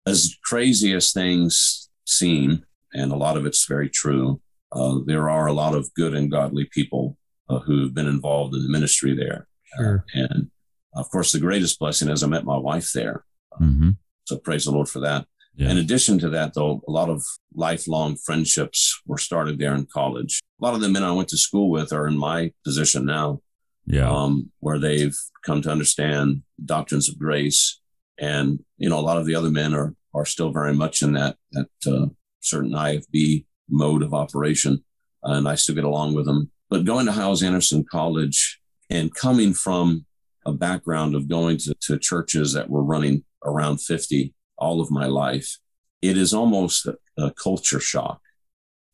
as 0.07 0.35
crazy 0.45 0.95
as 0.95 1.13
things 1.13 1.91
seem, 2.07 2.65
and 2.95 3.13
a 3.13 3.17
lot 3.17 3.37
of 3.37 3.45
it's 3.45 3.67
very 3.67 3.91
true, 3.91 4.41
uh, 4.73 4.99
there 5.05 5.29
are 5.29 5.47
a 5.47 5.53
lot 5.53 5.75
of 5.75 5.93
good 5.95 6.15
and 6.15 6.31
godly 6.31 6.67
people 6.73 7.19
uh, 7.51 7.59
who've 7.59 7.95
been 7.95 8.07
involved 8.07 8.55
in 8.55 8.63
the 8.63 8.69
ministry 8.71 9.15
there. 9.15 9.47
Sure. 9.77 10.05
Uh, 10.17 10.21
and 10.21 10.51
of 10.97 11.11
course, 11.11 11.33
the 11.33 11.41
greatest 11.41 11.79
blessing 11.79 12.09
is 12.09 12.23
I 12.23 12.29
met 12.29 12.45
my 12.45 12.57
wife 12.57 12.91
there. 12.95 13.25
hmm 13.59 13.91
So 14.25 14.39
praise 14.39 14.65
the 14.65 14.71
Lord 14.71 14.89
for 14.89 15.01
that. 15.01 15.27
Yeah. 15.57 15.71
In 15.71 15.79
addition 15.79 16.19
to 16.21 16.31
that, 16.31 16.55
though, 16.55 16.83
a 16.89 16.91
lot 16.91 17.11
of 17.11 17.23
lifelong 17.55 18.17
friendships 18.17 19.01
were 19.07 19.19
started 19.19 19.59
there 19.59 19.75
in 19.75 19.87
college. 19.87 20.41
A 20.61 20.65
lot 20.65 20.75
of 20.75 20.81
the 20.81 20.89
men 20.89 21.05
I 21.05 21.13
went 21.13 21.29
to 21.29 21.37
school 21.37 21.71
with 21.71 21.93
are 21.93 22.09
in 22.09 22.17
my 22.17 22.53
position 22.65 23.05
now 23.05 23.41
Yeah. 23.87 24.11
um, 24.11 24.51
where 24.61 24.79
they've 24.79 25.17
come 25.45 25.61
to 25.63 25.71
understand 25.71 26.43
doctrines 26.65 27.09
of 27.09 27.19
grace 27.19 27.81
And, 28.19 28.61
you 28.79 28.89
know, 28.89 28.99
a 28.99 29.03
lot 29.03 29.19
of 29.19 29.27
the 29.27 29.35
other 29.35 29.51
men 29.51 29.75
are, 29.75 29.95
are 30.15 30.25
still 30.25 30.53
very 30.53 30.75
much 30.75 31.03
in 31.03 31.15
that, 31.15 31.37
that 31.53 31.69
uh, 31.87 32.07
certain 32.41 32.73
IFB 32.73 33.45
mode 33.69 34.03
of 34.03 34.15
operation. 34.15 34.85
And 35.23 35.49
I 35.49 35.55
still 35.57 35.75
get 35.75 35.85
along 35.85 36.15
with 36.15 36.27
them. 36.27 36.51
But 36.71 36.85
going 36.85 37.07
to 37.07 37.13
Hyles 37.13 37.43
Anderson 37.43 37.85
College 37.91 38.61
and 38.91 39.15
coming 39.15 39.53
from 39.53 40.07
a 40.47 40.53
background 40.53 41.15
of 41.15 41.29
going 41.29 41.57
to, 41.59 41.75
to 41.83 41.99
churches 41.99 42.53
that 42.53 42.69
were 42.69 42.85
running 42.85 43.25
around 43.45 43.79
50 43.81 44.35
all 44.59 44.81
of 44.81 44.91
my 44.91 45.07
life, 45.07 45.59
it 46.03 46.17
is 46.17 46.35
almost 46.35 46.87
a, 46.87 46.97
a 47.17 47.33
culture 47.33 47.81
shock 47.81 48.21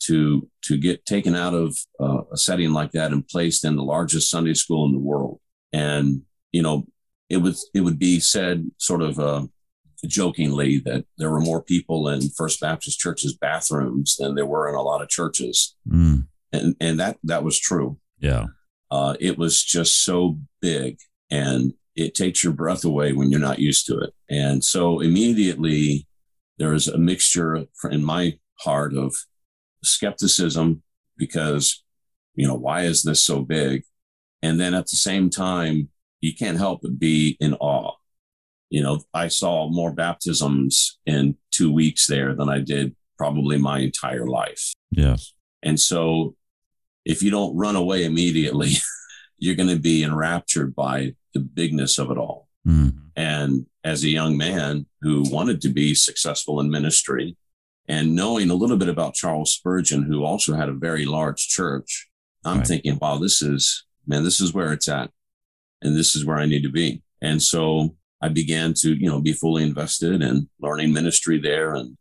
to 0.07 0.49
to 0.65 0.77
get 0.77 1.05
taken 1.07 1.35
out 1.35 1.55
of 1.55 1.77
uh, 2.01 2.23
a 2.33 2.37
setting 2.37 2.73
like 2.73 2.93
that 2.93 3.13
and 3.13 3.27
placed 3.29 3.65
in 3.65 3.77
the 3.77 3.83
largest 3.83 4.31
Sunday 4.31 4.55
school 4.55 4.87
in 4.87 4.93
the 4.93 4.99
world. 4.99 5.41
And 5.73 6.23
you 6.53 6.63
know, 6.63 6.87
it 7.29 7.39
would 7.39 7.57
it 7.75 7.81
would 7.83 7.99
be 7.99 8.21
said 8.21 8.71
sort 8.79 9.03
of 9.03 9.19
uh, 9.19 9.47
jokingly 10.07 10.79
that 10.79 11.05
there 11.19 11.31
were 11.31 11.41
more 11.41 11.63
people 11.63 12.09
in 12.09 12.31
First 12.31 12.61
Baptist 12.61 12.99
Church's 12.99 13.37
bathrooms 13.37 14.17
than 14.19 14.35
there 14.35 14.47
were 14.47 14.69
in 14.69 14.75
a 14.75 14.83
lot 14.83 15.03
of 15.03 15.09
churches, 15.09 15.77
Mm. 15.89 16.27
and 16.53 16.75
and 16.81 16.99
that 17.01 17.19
that 17.25 17.45
was 17.45 17.59
true. 17.59 17.99
Yeah. 18.19 18.47
Uh, 18.91 19.15
it 19.21 19.39
was 19.39 19.63
just 19.63 20.03
so 20.05 20.39
big, 20.61 20.99
and 21.31 21.75
it 21.95 22.15
takes 22.15 22.43
your 22.43 22.53
breath 22.53 22.85
away 22.85 23.13
when 23.13 23.31
you're 23.31 23.39
not 23.41 23.59
used 23.59 23.87
to 23.87 23.99
it. 23.99 24.11
And 24.29 24.65
so 24.65 25.01
immediately 25.01 26.07
there 26.59 26.73
is 26.73 26.89
a 26.89 26.99
mixture 26.99 27.67
in 27.91 28.05
my 28.05 28.39
heart 28.61 28.95
of 28.95 29.15
skepticism 29.83 30.83
because 31.17 31.83
you 32.35 32.47
know 32.47 32.55
why 32.55 32.83
is 32.83 33.03
this 33.03 33.25
so 33.25 33.41
big 33.43 33.83
and 34.43 34.59
then 34.61 34.75
at 34.75 34.87
the 34.87 34.97
same 34.97 35.29
time 35.31 35.89
you 36.21 36.35
can't 36.35 36.59
help 36.59 36.81
but 36.83 36.99
be 36.99 37.37
in 37.41 37.55
awe 37.55 37.93
you 38.71 38.83
know 38.83 39.01
i 39.15 39.29
saw 39.29 39.69
more 39.69 39.93
baptisms 39.93 40.99
in 41.07 41.37
two 41.51 41.73
weeks 41.73 42.07
there 42.07 42.35
than 42.35 42.49
i 42.49 42.59
did 42.61 42.95
probably 43.19 43.59
my 43.59 43.81
entire 43.81 44.27
life 44.27 44.73
Yes. 44.91 45.35
and 45.63 45.79
so 45.79 46.35
if 47.05 47.23
you 47.23 47.31
don't 47.31 47.57
run 47.57 47.77
away 47.77 48.05
immediately 48.05 48.71
you're 49.39 49.55
going 49.57 49.69
to 49.75 49.79
be 49.81 50.03
enraptured 50.03 50.75
by 50.75 51.15
the 51.35 51.41
bigness 51.41 51.99
of 51.99 52.11
it 52.11 52.19
all 52.19 52.49
Mm. 52.67 52.93
and 53.17 53.65
as 53.85 54.05
a 54.05 54.11
young 54.11 54.37
man 54.37 54.85
who 55.01 55.23
wanted 55.31 55.63
to 55.63 55.71
be 55.71 55.95
successful 55.95 56.61
in 56.61 56.69
ministry 56.71 57.35
and 57.91 58.15
knowing 58.15 58.51
a 58.51 58.55
little 58.55 58.77
bit 58.77 58.89
about 58.89 59.15
Charles 59.15 59.53
Spurgeon, 59.53 60.05
who 60.05 60.23
also 60.23 60.55
had 60.55 60.69
a 60.69 60.73
very 60.73 61.05
large 61.07 61.49
church, 61.49 62.09
I'm 62.45 62.59
Right. 62.59 62.67
thinking, 62.67 62.99
wow, 63.01 63.19
this 63.19 63.43
is, 63.43 63.85
man, 64.07 64.23
this 64.23 64.41
is 64.41 64.55
where 64.55 64.73
it's 64.73 64.89
at. 64.89 65.11
And 65.83 65.97
this 65.97 66.15
is 66.15 66.25
where 66.25 66.39
I 66.39 66.47
need 66.47 66.63
to 66.63 66.71
be. 66.71 67.03
And 67.21 67.43
so 67.43 67.97
I 68.23 68.29
began 68.29 68.75
to, 68.75 68.95
you 68.95 69.09
know, 69.09 69.21
be 69.21 69.33
fully 69.33 69.65
invested 69.65 70.23
in 70.23 70.49
learning 70.61 70.93
ministry 70.93 71.41
there. 71.41 71.75
And, 71.75 71.99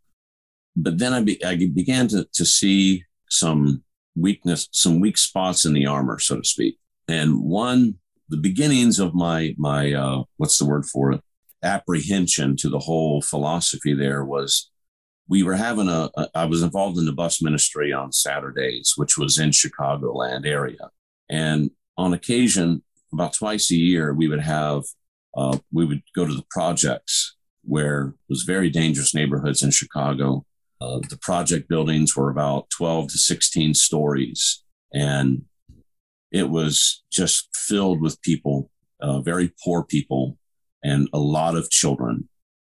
but 0.75 0.99
then 0.99 1.11
I, 1.11 1.23
be, 1.23 1.43
I 1.43 1.55
began 1.55 2.07
to, 2.09 2.27
to 2.33 2.45
see 2.45 3.03
some 3.27 3.83
weakness, 4.15 4.69
some 4.71 4.99
weak 4.99 5.17
spots 5.17 5.65
in 5.65 5.73
the 5.73 5.87
armor, 5.87 6.19
so 6.19 6.37
to 6.37 6.43
speak. 6.47 6.77
And 7.07 7.41
one, 7.41 7.95
the 8.27 8.37
beginnings 8.37 8.99
of 8.99 9.15
my, 9.15 9.55
my, 9.57 9.93
uh, 9.93 10.23
what's 10.37 10.59
the 10.59 10.65
word 10.65 10.85
for 10.85 11.13
it? 11.13 11.21
Apprehension 11.63 12.55
to 12.57 12.69
the 12.69 12.77
whole 12.77 13.23
philosophy 13.23 13.95
there 13.95 14.23
was 14.23 14.68
we 15.29 15.43
were 15.43 15.55
having 15.55 15.87
a, 15.87 16.09
a 16.17 16.27
I 16.35 16.45
was 16.45 16.63
involved 16.63 16.97
in 16.97 17.05
the 17.05 17.13
bus 17.13 17.41
ministry 17.41 17.93
on 17.93 18.11
Saturdays, 18.11 18.93
which 18.97 19.17
was 19.17 19.37
in 19.37 19.51
Chicagoland 19.51 20.45
area. 20.45 20.89
And 21.29 21.71
on 21.97 22.13
occasion, 22.13 22.83
about 23.13 23.33
twice 23.33 23.71
a 23.71 23.75
year, 23.75 24.13
we 24.13 24.27
would 24.27 24.41
have, 24.41 24.83
uh, 25.37 25.59
we 25.71 25.85
would 25.85 26.01
go 26.15 26.25
to 26.25 26.33
the 26.33 26.45
projects 26.49 27.35
where 27.63 28.07
it 28.07 28.29
was 28.29 28.43
very 28.43 28.69
dangerous 28.69 29.13
neighborhoods 29.13 29.61
in 29.61 29.69
Chicago. 29.69 30.45
Uh, 30.81 30.99
the 31.09 31.17
project 31.21 31.69
buildings 31.69 32.15
were 32.15 32.31
about 32.31 32.69
12 32.71 33.09
to 33.09 33.17
16 33.17 33.75
stories. 33.75 34.63
And 34.93 35.43
it 36.31 36.49
was 36.49 37.03
just 37.11 37.49
filled 37.55 38.01
with 38.01 38.21
people, 38.21 38.71
uh, 38.99 39.21
very 39.21 39.51
poor 39.63 39.83
people, 39.83 40.37
and 40.83 41.07
a 41.13 41.19
lot 41.19 41.55
of 41.55 41.69
children 41.69 42.29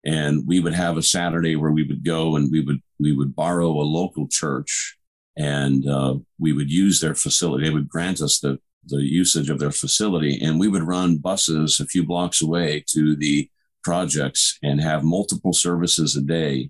and 0.05 0.45
we 0.45 0.59
would 0.59 0.73
have 0.73 0.97
a 0.97 1.03
Saturday 1.03 1.55
where 1.55 1.71
we 1.71 1.83
would 1.83 2.03
go 2.03 2.35
and 2.35 2.51
we 2.51 2.61
would 2.61 2.81
we 2.99 3.11
would 3.11 3.35
borrow 3.35 3.69
a 3.69 3.91
local 3.99 4.27
church 4.29 4.97
and 5.37 5.87
uh, 5.89 6.15
we 6.39 6.53
would 6.53 6.71
use 6.71 7.01
their 7.01 7.15
facility. 7.15 7.65
They 7.65 7.73
would 7.73 7.89
grant 7.89 8.21
us 8.21 8.39
the 8.39 8.59
the 8.87 9.01
usage 9.01 9.49
of 9.49 9.59
their 9.59 9.71
facility, 9.71 10.39
and 10.41 10.59
we 10.59 10.67
would 10.67 10.83
run 10.83 11.17
buses 11.17 11.79
a 11.79 11.87
few 11.87 12.05
blocks 12.05 12.41
away 12.41 12.83
to 12.89 13.15
the 13.15 13.49
projects 13.83 14.57
and 14.61 14.79
have 14.79 15.03
multiple 15.03 15.53
services 15.53 16.15
a 16.15 16.21
day. 16.21 16.69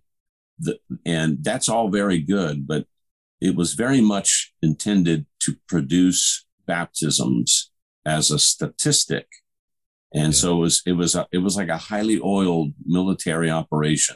The, 0.60 0.80
and 1.06 1.44
that's 1.44 1.68
all 1.68 1.90
very 1.90 2.20
good, 2.20 2.66
but 2.66 2.88
it 3.42 3.56
was 3.56 3.74
very 3.74 4.00
much 4.00 4.54
intended 4.62 5.26
to 5.42 5.58
produce 5.68 6.46
baptisms 6.66 7.72
as 8.06 8.32
a 8.32 8.40
statistic 8.40 9.28
and 10.16 10.34
Yeah. 10.34 10.40
so 10.42 10.48
it 10.58 10.60
was 10.62 10.82
it 10.86 10.94
was 10.94 11.14
a, 11.16 11.28
it 11.32 11.38
was 11.46 11.56
like 11.60 11.70
a 11.70 11.78
highly 11.78 12.20
oiled 12.24 12.72
military 12.86 13.50
operation. 13.52 14.16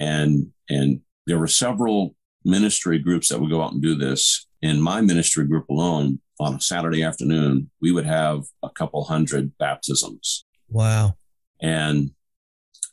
And 0.00 0.52
and 0.70 1.00
there 1.26 1.38
were 1.38 1.48
several 1.48 2.14
ministry 2.44 2.98
groups 2.98 3.28
that 3.28 3.40
would 3.40 3.50
go 3.50 3.62
out 3.62 3.72
and 3.72 3.82
do 3.82 3.94
this. 3.94 4.46
In 4.62 4.80
my 4.80 5.00
ministry 5.00 5.44
group 5.46 5.68
alone 5.68 6.20
on 6.40 6.54
a 6.54 6.60
saturday 6.60 7.02
afternoon 7.02 7.70
we 7.80 7.92
would 7.92 8.06
have 8.06 8.38
a 8.62 8.70
couple 8.70 9.04
hundred 9.04 9.52
baptisms. 9.58 10.44
Wow. 10.68 11.06
and 11.60 12.10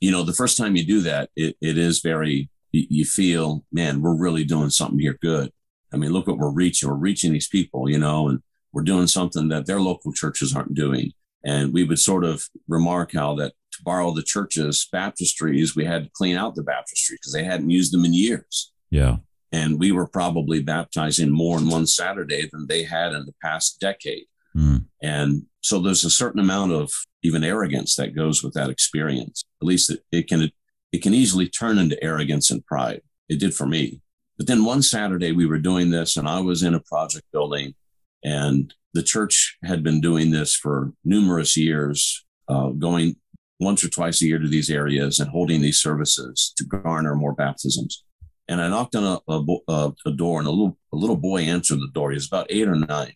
you 0.02 0.12
know 0.12 0.24
the 0.24 0.34
first 0.42 0.58
time 0.58 0.76
you 0.76 0.86
do 0.86 1.02
that 1.02 1.30
it, 1.36 1.56
it 1.62 1.78
is 1.78 2.00
very 2.02 2.50
you, 2.72 2.86
you 2.98 3.06
feel 3.06 3.64
man 3.72 4.02
we're 4.02 4.16
really 4.26 4.44
doing 4.44 4.70
something 4.70 5.00
here 5.00 5.18
good. 5.22 5.52
I 5.94 5.98
mean 5.98 6.12
look 6.12 6.28
what 6.28 6.38
we're 6.38 6.52
reaching. 6.64 6.88
We're 6.90 6.96
reaching 7.10 7.32
these 7.34 7.48
people 7.48 7.90
you 7.90 8.00
know 8.00 8.28
and 8.30 8.40
we're 8.74 8.84
doing 8.94 9.08
something 9.08 9.48
that 9.50 9.66
their 9.66 9.82
local 9.82 10.12
churches 10.14 10.56
aren't 10.56 10.76
doing 10.76 11.12
and 11.46 11.74
we 11.74 11.84
would 11.84 12.00
sort 12.00 12.24
of 12.24 12.44
remark 12.68 13.14
how 13.14 13.36
that 13.36 13.54
to 13.72 13.84
borrow 13.84 14.12
the 14.14 14.24
church's 14.24 14.88
baptistries 14.94 15.76
we 15.76 15.86
had 15.86 16.04
to 16.06 16.10
clean 16.14 16.36
out 16.36 16.56
the 16.56 16.64
baptistry 16.64 17.16
because 17.16 17.34
they 17.34 17.44
hadn't 17.44 17.70
used 17.70 17.94
them 17.94 18.06
in 18.06 18.14
years 18.14 18.72
Yeah. 18.92 19.18
and 19.52 19.80
we 19.80 19.92
were 19.92 20.08
probably 20.08 20.62
baptizing 20.62 21.30
more 21.32 21.58
in 21.60 21.70
one 21.70 21.88
saturday 21.88 22.50
than 22.52 22.68
they 22.68 22.84
had 22.84 23.14
in 23.14 23.26
the 23.26 23.36
past 23.42 23.80
decade 23.80 24.26
Mm. 24.58 24.86
and 25.04 25.44
so 25.62 25.80
there's 25.80 26.04
a 26.04 26.10
certain 26.10 26.40
amount 26.40 26.72
of 26.72 26.92
even 27.22 27.44
arrogance 27.44 27.96
that 27.98 28.16
goes 28.16 28.42
with 28.44 28.54
that 28.56 28.72
experience. 28.72 29.44
At 29.62 29.68
least 29.68 29.92
it, 29.92 30.00
it 30.12 30.28
can 30.28 30.50
it 30.92 31.04
can 31.04 31.14
easily 31.14 31.48
turn 31.48 31.78
into 31.78 32.04
arrogance 32.04 32.50
and 32.50 32.66
pride. 32.66 33.02
It 33.30 33.40
did 33.40 33.54
for 33.54 33.68
me. 33.68 34.02
But 34.40 34.48
then 34.48 34.66
one 34.66 34.82
Saturday 34.82 35.34
we 35.34 35.46
were 35.46 35.60
doing 35.60 35.92
this 35.92 36.18
and 36.18 36.28
I 36.28 36.40
was 36.40 36.64
in 36.64 36.74
a 36.74 36.80
project 36.80 37.28
building 37.32 37.76
and 38.24 38.74
the 38.94 39.04
church 39.04 39.58
had 39.64 39.84
been 39.84 40.02
doing 40.02 40.32
this 40.32 40.56
for 40.56 40.94
numerous 41.04 41.56
years, 41.56 42.26
uh, 42.48 42.70
going 42.70 43.16
once 43.60 43.84
or 43.84 43.90
twice 43.90 44.22
a 44.22 44.26
year 44.26 44.40
to 44.40 44.48
these 44.48 44.70
areas 44.70 45.20
and 45.20 45.30
holding 45.30 45.62
these 45.62 45.80
services 45.80 46.54
to 46.58 46.64
garner 46.64 47.16
more 47.16 47.34
baptisms. 47.34 48.04
And 48.48 48.62
I 48.62 48.70
knocked 48.70 48.96
on 48.96 49.20
a, 49.28 49.64
a, 49.68 49.94
a 50.08 50.12
door 50.12 50.40
and 50.40 50.48
a 50.48 50.52
little, 50.52 50.78
a 50.92 50.96
little 50.96 51.18
boy 51.18 51.42
answered 51.42 51.80
the 51.80 51.92
door. 51.94 52.10
He 52.10 52.16
was 52.16 52.28
about 52.28 52.48
eight 52.50 52.68
or 52.68 52.76
nine. 52.76 53.14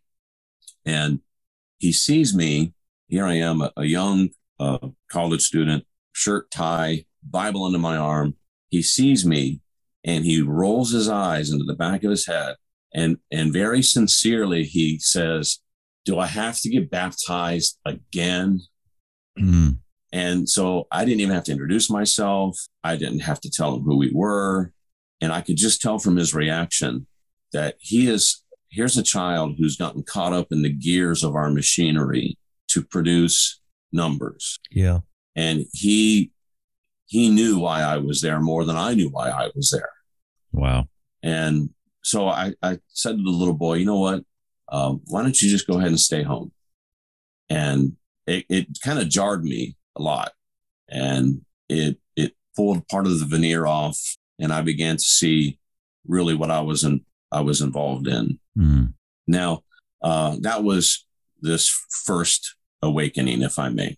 And 0.85 1.21
he 1.79 1.91
sees 1.91 2.35
me. 2.35 2.73
Here 3.07 3.25
I 3.25 3.35
am, 3.35 3.61
a, 3.61 3.71
a 3.77 3.85
young 3.85 4.29
uh, 4.59 4.89
college 5.09 5.41
student, 5.41 5.85
shirt, 6.11 6.51
tie, 6.51 7.05
Bible 7.27 7.65
under 7.65 7.79
my 7.79 7.97
arm. 7.97 8.35
He 8.69 8.81
sees 8.81 9.25
me 9.25 9.61
and 10.03 10.25
he 10.25 10.41
rolls 10.41 10.91
his 10.91 11.09
eyes 11.09 11.49
into 11.51 11.63
the 11.65 11.75
back 11.75 12.03
of 12.03 12.11
his 12.11 12.27
head. 12.27 12.55
And, 12.93 13.17
and 13.31 13.51
very 13.51 13.81
sincerely, 13.81 14.63
he 14.63 14.99
says, 14.99 15.59
Do 16.05 16.19
I 16.19 16.27
have 16.27 16.59
to 16.61 16.69
get 16.69 16.91
baptized 16.91 17.79
again? 17.85 18.61
Mm. 19.37 19.77
And 20.11 20.47
so 20.47 20.87
I 20.91 21.05
didn't 21.05 21.21
even 21.21 21.33
have 21.33 21.45
to 21.45 21.51
introduce 21.51 21.89
myself. 21.89 22.57
I 22.83 22.97
didn't 22.97 23.21
have 23.21 23.41
to 23.41 23.49
tell 23.49 23.75
him 23.75 23.81
who 23.81 23.97
we 23.97 24.11
were. 24.13 24.71
And 25.21 25.31
I 25.31 25.41
could 25.41 25.57
just 25.57 25.81
tell 25.81 25.97
from 25.97 26.17
his 26.17 26.35
reaction 26.35 27.07
that 27.51 27.75
he 27.79 28.09
is 28.09 28.43
here's 28.69 28.97
a 28.97 29.03
child 29.03 29.55
who's 29.57 29.77
gotten 29.77 30.03
caught 30.03 30.33
up 30.33 30.47
in 30.51 30.63
the 30.63 30.69
gears 30.69 31.23
of 31.23 31.35
our 31.35 31.49
machinery 31.49 32.37
to 32.67 32.83
produce 32.83 33.61
numbers. 33.91 34.59
Yeah. 34.71 34.99
And 35.35 35.65
he 35.71 36.31
he 37.05 37.29
knew 37.29 37.59
why 37.59 37.81
I 37.81 37.97
was 37.97 38.21
there 38.21 38.39
more 38.39 38.65
than 38.65 38.75
I 38.75 38.93
knew 38.93 39.09
why 39.09 39.29
I 39.29 39.49
was 39.55 39.69
there. 39.69 39.91
Wow. 40.51 40.87
And 41.21 41.69
so 42.03 42.27
I, 42.27 42.53
I 42.61 42.79
said 42.89 43.17
to 43.17 43.23
the 43.23 43.29
little 43.29 43.53
boy, 43.53 43.75
you 43.75 43.85
know 43.85 43.99
what? 43.99 44.23
Um, 44.71 45.01
why 45.05 45.21
don't 45.23 45.41
you 45.41 45.49
just 45.49 45.67
go 45.67 45.77
ahead 45.77 45.89
and 45.89 45.99
stay 45.99 46.23
home? 46.23 46.51
And 47.49 47.97
it, 48.27 48.45
it 48.49 48.67
kind 48.83 48.99
of 48.99 49.09
jarred 49.09 49.43
me 49.43 49.75
a 49.95 50.01
lot. 50.01 50.31
And 50.89 51.41
it 51.69 51.97
it 52.15 52.33
pulled 52.55 52.87
part 52.87 53.05
of 53.07 53.19
the 53.19 53.25
veneer 53.25 53.65
off. 53.65 53.99
And 54.39 54.51
I 54.53 54.61
began 54.61 54.97
to 54.97 55.03
see 55.03 55.59
really 56.07 56.35
what 56.35 56.51
I 56.51 56.61
was 56.61 56.83
in 56.83 57.05
I 57.31 57.41
was 57.41 57.61
involved 57.61 58.07
in. 58.07 58.39
Mm. 58.57 58.93
Now, 59.27 59.63
uh, 60.01 60.37
that 60.41 60.63
was 60.63 61.05
this 61.41 61.69
first 62.05 62.55
awakening, 62.81 63.41
if 63.41 63.57
I 63.57 63.69
may. 63.69 63.97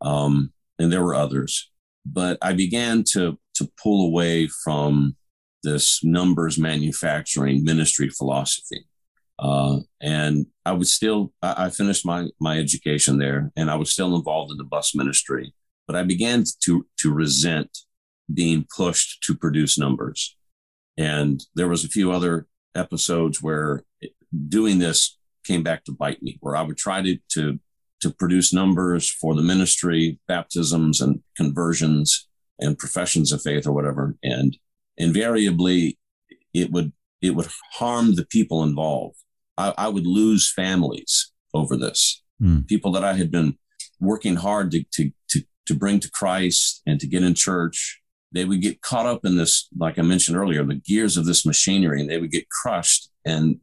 Um, 0.00 0.52
and 0.78 0.92
there 0.92 1.02
were 1.02 1.14
others. 1.14 1.70
but 2.04 2.38
I 2.42 2.52
began 2.52 3.04
to 3.12 3.38
to 3.54 3.70
pull 3.82 4.06
away 4.06 4.48
from 4.64 5.16
this 5.62 6.02
numbers 6.04 6.58
manufacturing 6.58 7.64
ministry 7.64 8.08
philosophy. 8.08 8.86
Uh, 9.38 9.78
and 10.00 10.46
I 10.64 10.72
was 10.72 10.92
still, 10.92 11.32
I, 11.42 11.66
I, 11.66 11.70
finished 11.70 12.04
my, 12.04 12.28
my 12.40 12.58
education 12.58 13.18
there 13.18 13.52
and 13.56 13.70
I 13.70 13.76
was 13.76 13.92
still 13.92 14.16
involved 14.16 14.50
in 14.50 14.58
the 14.58 14.64
bus 14.64 14.96
ministry, 14.96 15.54
but 15.86 15.94
I 15.94 16.02
began 16.02 16.44
to, 16.64 16.86
to 16.98 17.12
resent 17.12 17.78
being 18.32 18.66
pushed 18.76 19.22
to 19.24 19.36
produce 19.36 19.78
numbers. 19.78 20.36
And 20.96 21.40
there 21.54 21.68
was 21.68 21.84
a 21.84 21.88
few 21.88 22.10
other 22.10 22.48
episodes 22.74 23.40
where 23.40 23.84
doing 24.48 24.80
this 24.80 25.16
came 25.44 25.62
back 25.62 25.84
to 25.84 25.92
bite 25.92 26.22
me, 26.22 26.36
where 26.40 26.56
I 26.56 26.62
would 26.62 26.76
try 26.76 27.00
to, 27.02 27.18
to, 27.34 27.60
to 28.00 28.10
produce 28.10 28.52
numbers 28.52 29.08
for 29.08 29.34
the 29.34 29.42
ministry, 29.42 30.18
baptisms 30.26 31.00
and 31.00 31.22
conversions 31.36 32.28
and 32.58 32.76
professions 32.76 33.32
of 33.32 33.40
faith 33.40 33.66
or 33.66 33.72
whatever. 33.72 34.16
And 34.22 34.56
invariably 34.98 35.98
it 36.52 36.70
would, 36.70 36.92
it 37.22 37.30
would 37.30 37.48
harm 37.72 38.14
the 38.14 38.26
people 38.26 38.62
involved 38.62 39.18
I, 39.58 39.74
I 39.76 39.88
would 39.88 40.06
lose 40.06 40.50
families 40.50 41.32
over 41.52 41.76
this. 41.76 42.22
Mm. 42.40 42.66
People 42.66 42.92
that 42.92 43.04
I 43.04 43.14
had 43.14 43.30
been 43.30 43.58
working 44.00 44.36
hard 44.36 44.70
to, 44.70 44.84
to, 44.92 45.10
to, 45.30 45.42
to 45.66 45.74
bring 45.74 46.00
to 46.00 46.10
Christ 46.10 46.80
and 46.86 46.98
to 47.00 47.06
get 47.06 47.24
in 47.24 47.34
church, 47.34 48.00
they 48.30 48.44
would 48.44 48.62
get 48.62 48.80
caught 48.80 49.06
up 49.06 49.24
in 49.24 49.36
this, 49.36 49.68
like 49.76 49.98
I 49.98 50.02
mentioned 50.02 50.36
earlier, 50.36 50.64
the 50.64 50.76
gears 50.76 51.16
of 51.16 51.26
this 51.26 51.44
machinery, 51.44 52.00
and 52.00 52.08
they 52.08 52.18
would 52.18 52.30
get 52.30 52.48
crushed. 52.48 53.10
And 53.24 53.58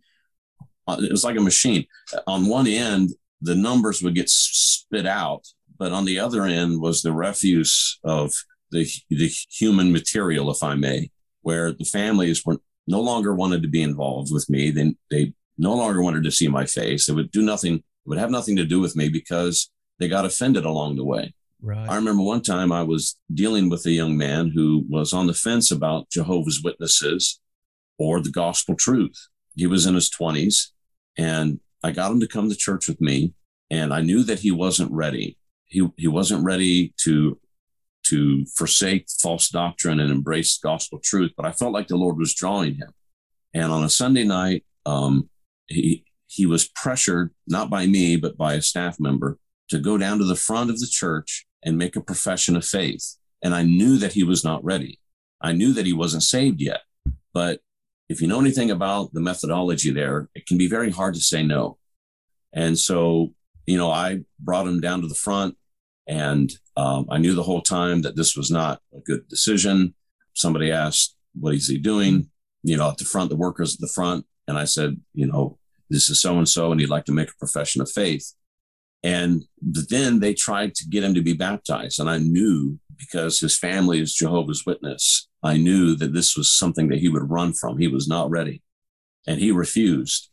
uh, 0.88 0.98
it 1.00 1.12
was 1.12 1.24
like 1.24 1.38
a 1.38 1.42
machine. 1.42 1.86
On 2.28 2.48
one 2.48 2.68
end, 2.68 3.12
the 3.42 3.56
numbers 3.56 4.04
would 4.04 4.16
get 4.16 4.30
spit 4.30 5.06
out, 5.06 5.46
but 5.78 5.94
on 5.94 6.06
the 6.06 6.20
other 6.20 6.44
end 6.44 6.82
was 6.82 7.02
the 7.02 7.14
refuse 7.14 8.00
of 8.04 8.34
the, 8.72 8.88
the 9.10 9.32
human 9.50 9.94
material, 9.94 10.52
if 10.52 10.62
I 10.62 10.76
may, 10.76 11.12
where 11.46 11.72
the 11.72 11.86
families 11.86 12.44
were 12.44 12.58
no 12.88 13.00
longer 13.00 13.32
wanted 13.36 13.62
to 13.62 13.68
be 13.68 13.84
involved 13.84 14.34
with 14.34 14.50
me. 14.50 14.72
Then 14.72 14.98
they 15.12 15.32
no 15.60 15.76
longer 15.76 16.02
wanted 16.02 16.24
to 16.24 16.32
see 16.32 16.48
my 16.48 16.66
face. 16.66 17.06
They 17.06 17.14
would 17.14 17.30
do 17.30 17.44
nothing, 17.44 17.84
would 18.06 18.18
have 18.18 18.32
nothing 18.32 18.56
to 18.56 18.66
do 18.66 18.80
with 18.80 18.96
me 18.96 19.10
because 19.10 19.70
they 20.00 20.08
got 20.08 20.26
offended 20.26 20.66
along 20.66 20.96
the 20.96 21.06
way. 21.06 21.36
Right. 21.62 21.88
I 21.88 21.98
remember 21.98 22.24
one 22.24 22.42
time 22.42 22.72
I 22.72 22.82
was 22.82 23.16
dealing 23.32 23.70
with 23.70 23.86
a 23.86 23.92
young 23.92 24.18
man 24.18 24.52
who 24.56 24.86
was 24.90 25.14
on 25.14 25.28
the 25.28 25.36
fence 25.36 25.70
about 25.70 26.10
Jehovah's 26.10 26.64
Witnesses 26.64 27.40
or 28.00 28.22
the 28.22 28.32
gospel 28.32 28.76
truth. 28.76 29.28
He 29.56 29.68
was 29.68 29.86
in 29.86 29.94
his 29.94 30.10
20s 30.10 30.72
and 31.16 31.60
I 31.84 31.92
got 31.92 32.12
him 32.12 32.20
to 32.22 32.28
come 32.28 32.50
to 32.50 32.56
church 32.56 32.88
with 32.88 33.00
me 33.00 33.36
and 33.70 33.94
I 33.94 34.02
knew 34.02 34.24
that 34.24 34.40
he 34.40 34.50
wasn't 34.50 34.92
ready. 34.92 35.38
He, 35.66 35.88
he 35.96 36.08
wasn't 36.08 36.44
ready 36.44 36.96
to 37.04 37.40
to 38.10 38.46
forsake 38.58 39.08
false 39.22 39.50
doctrine 39.50 40.00
and 40.00 40.12
embrace 40.12 40.58
gospel 40.58 41.00
truth, 41.04 41.32
but 41.36 41.46
I 41.46 41.52
felt 41.52 41.74
like 41.74 41.88
the 41.88 41.98
Lord 41.98 42.18
was 42.18 42.34
drawing 42.34 42.76
him. 42.76 42.94
And 43.54 43.72
on 43.72 43.84
a 43.84 43.90
Sunday 43.90 44.24
night, 44.24 44.66
um, 44.86 45.30
he 45.68 46.06
he 46.28 46.46
was 46.46 46.68
pressured 46.68 47.32
not 47.48 47.70
by 47.70 47.86
me 47.86 48.16
but 48.16 48.38
by 48.38 48.54
a 48.54 48.62
staff 48.62 49.00
member 49.00 49.38
to 49.70 49.80
go 49.80 49.98
down 49.98 50.18
to 50.20 50.26
the 50.26 50.36
front 50.36 50.70
of 50.70 50.80
the 50.80 50.88
church 50.88 51.46
and 51.64 51.78
make 51.78 51.96
a 51.96 52.02
profession 52.02 52.56
of 52.56 52.66
faith. 52.66 53.16
And 53.44 53.54
i 53.56 53.64
knew 53.64 53.98
that 53.98 54.14
he 54.14 54.24
was 54.24 54.44
not 54.44 54.64
ready. 54.64 55.00
I 55.42 55.52
knew 55.52 55.74
that 55.74 55.86
he 55.86 55.94
wasn't 55.94 56.24
saved 56.24 56.62
yet. 56.62 56.82
But 57.34 57.62
if 58.10 58.22
you 58.22 58.28
know 58.28 58.40
anything 58.40 58.72
about 58.72 59.14
the 59.14 59.22
methodology 59.22 59.92
there 59.92 60.30
it 60.36 60.46
can 60.46 60.58
be 60.58 60.68
very 60.68 60.92
hard 60.92 61.16
to 61.16 61.22
say 61.22 61.44
no. 61.44 61.78
And 62.54 62.78
so 62.78 63.34
you 63.66 63.78
know 63.78 63.90
i 63.90 64.20
brought 64.40 64.68
him 64.68 64.80
down 64.80 65.02
to 65.02 65.08
the 65.08 65.16
front 65.16 65.58
and 66.08 66.54
um, 66.78 67.06
i 67.10 67.18
knew 67.18 67.34
the 67.34 67.44
whole 67.44 67.62
time 67.62 68.02
that 68.02 68.16
this 68.16 68.36
was 68.36 68.52
not 68.52 68.80
a 68.96 69.00
good 69.02 69.28
decision 69.28 69.94
somebody 70.34 70.72
asked 70.72 71.16
what 71.40 71.54
is 71.54 71.68
he 71.68 71.78
doing 71.78 72.30
you 72.64 72.78
know 72.78 72.90
at 72.90 72.98
the 72.98 73.06
front 73.06 73.30
the 73.30 73.36
workers 73.36 73.76
at 73.76 73.82
the 73.82 73.92
front 73.94 74.26
and 74.48 74.58
I 74.58 74.66
said, 74.66 75.00
you 75.14 75.28
know, 75.28 75.58
this 75.90 76.10
is 76.10 76.22
so 76.22 76.38
and 76.38 76.48
so, 76.48 76.72
and 76.72 76.80
he'd 76.80 76.90
like 76.90 77.06
to 77.06 77.12
make 77.12 77.30
a 77.30 77.40
profession 77.40 77.82
of 77.82 77.90
faith. 77.90 78.34
And 79.04 79.44
then 79.62 80.20
they 80.20 80.34
tried 80.34 80.74
to 80.76 80.88
get 80.90 81.04
him 81.04 81.14
to 81.14 81.22
be 81.22 81.34
baptized. 81.34 82.00
And 82.00 82.10
I 82.10 82.18
knew 82.18 82.80
because 82.98 83.40
his 83.40 83.58
family 83.58 84.00
is 84.00 84.14
Jehovah's 84.14 84.66
Witness, 84.66 85.28
I 85.44 85.58
knew 85.58 85.96
that 85.96 86.14
this 86.14 86.36
was 86.36 86.52
something 86.52 86.88
that 86.90 87.00
he 87.00 87.10
would 87.10 87.30
run 87.30 87.54
from. 87.54 87.78
He 87.78 87.88
was 87.88 88.08
not 88.08 88.32
ready. 88.32 88.64
And 89.28 89.40
he 89.40 89.52
refused. 89.52 90.30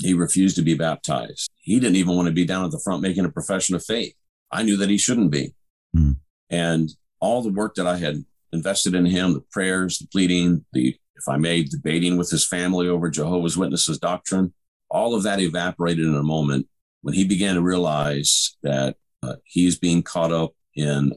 He 0.00 0.14
refused 0.14 0.56
to 0.56 0.62
be 0.62 0.74
baptized. 0.74 1.50
He 1.56 1.78
didn't 1.78 1.96
even 1.96 2.16
want 2.16 2.26
to 2.26 2.34
be 2.34 2.44
down 2.44 2.64
at 2.64 2.70
the 2.70 2.80
front 2.82 3.02
making 3.02 3.24
a 3.24 3.30
profession 3.30 3.76
of 3.76 3.84
faith. 3.84 4.14
I 4.50 4.62
knew 4.62 4.76
that 4.78 4.90
he 4.90 4.98
shouldn't 4.98 5.30
be. 5.30 5.54
Mm. 5.96 6.16
And 6.50 6.90
all 7.20 7.42
the 7.42 7.52
work 7.52 7.74
that 7.74 7.86
I 7.86 7.98
had 7.98 8.24
invested 8.52 8.94
in 8.94 9.06
him, 9.06 9.34
the 9.34 9.44
prayers, 9.50 9.98
the 9.98 10.06
pleading, 10.08 10.64
the 10.72 10.96
if 11.16 11.28
I 11.28 11.36
may, 11.36 11.64
debating 11.64 12.16
with 12.16 12.30
his 12.30 12.46
family 12.46 12.88
over 12.88 13.10
Jehovah's 13.10 13.56
Witnesses 13.56 13.98
doctrine. 13.98 14.54
All 14.88 15.14
of 15.14 15.24
that 15.24 15.40
evaporated 15.40 16.06
in 16.06 16.14
a 16.14 16.22
moment 16.22 16.68
when 17.02 17.14
he 17.14 17.24
began 17.24 17.56
to 17.56 17.62
realize 17.62 18.56
that 18.62 18.96
uh, 19.22 19.34
he's 19.44 19.78
being 19.78 20.02
caught 20.02 20.32
up 20.32 20.52
in 20.74 21.12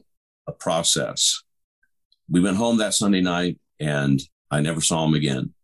a 0.48 0.52
process. 0.52 1.42
We 2.28 2.40
went 2.40 2.56
home 2.56 2.78
that 2.78 2.94
Sunday 2.94 3.20
night 3.20 3.58
and 3.78 4.20
I 4.50 4.60
never 4.60 4.80
saw 4.80 5.04
him 5.04 5.14
again. 5.14 5.54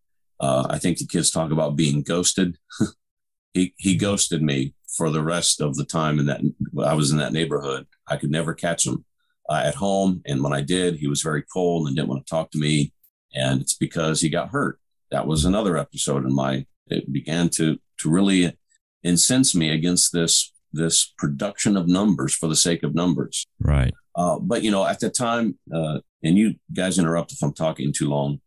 Uh, 0.41 0.67
I 0.71 0.79
think 0.79 0.99
the 0.99 1.07
kids 1.07 1.31
talk 1.31 1.51
about 1.51 1.77
being 1.77 2.03
ghosted. 2.03 2.57
he, 3.55 3.75
he 3.77 3.97
ghosted 3.97 4.41
me 4.41 4.75
for 4.99 5.09
the 5.09 5.23
rest 5.23 5.63
of 5.63 5.77
the 5.77 5.85
time 5.85 6.19
in 6.19 6.27
that 6.27 6.43
I 6.85 6.93
was 6.93 7.11
in 7.11 7.19
that 7.19 7.33
neighborhood. 7.33 7.87
I 8.07 8.19
could 8.19 8.31
never 8.31 8.53
catch 8.53 8.87
him 8.87 9.05
uh, 9.49 9.63
at 9.65 9.77
home. 9.77 10.21
And 10.27 10.43
when 10.43 10.53
I 10.53 10.61
did, 10.61 10.97
he 10.97 11.09
was 11.09 11.23
very 11.23 11.43
cold 11.43 11.87
and 11.87 11.97
didn't 11.97 12.09
want 12.09 12.27
to 12.27 12.31
talk 12.31 12.51
to 12.51 12.59
me 12.59 12.93
and 13.35 13.61
it's 13.61 13.75
because 13.75 14.21
he 14.21 14.29
got 14.29 14.51
hurt. 14.51 14.79
That 15.11 15.27
was 15.27 15.45
another 15.45 15.77
episode 15.77 16.25
in 16.25 16.35
my. 16.35 16.67
It 16.89 17.13
began 17.13 17.49
to 17.51 17.79
to 17.99 18.11
really 18.11 18.57
incense 19.03 19.55
me 19.55 19.71
against 19.71 20.13
this 20.13 20.53
this 20.73 21.13
production 21.17 21.77
of 21.77 21.89
numbers 21.89 22.35
for 22.35 22.47
the 22.47 22.57
sake 22.57 22.83
of 22.83 22.95
numbers. 22.95 23.47
Right. 23.61 23.95
Uh, 24.15 24.39
but 24.39 24.63
you 24.63 24.71
know, 24.71 24.87
at 24.87 25.01
the 25.01 25.11
time, 25.11 25.59
uh, 25.75 26.01
and 26.23 26.37
you 26.37 26.57
guys 26.73 26.99
interrupt 26.99 27.33
if 27.33 27.43
I'm 27.43 27.55
talking 27.55 27.93
too 27.93 28.09
long. 28.09 28.41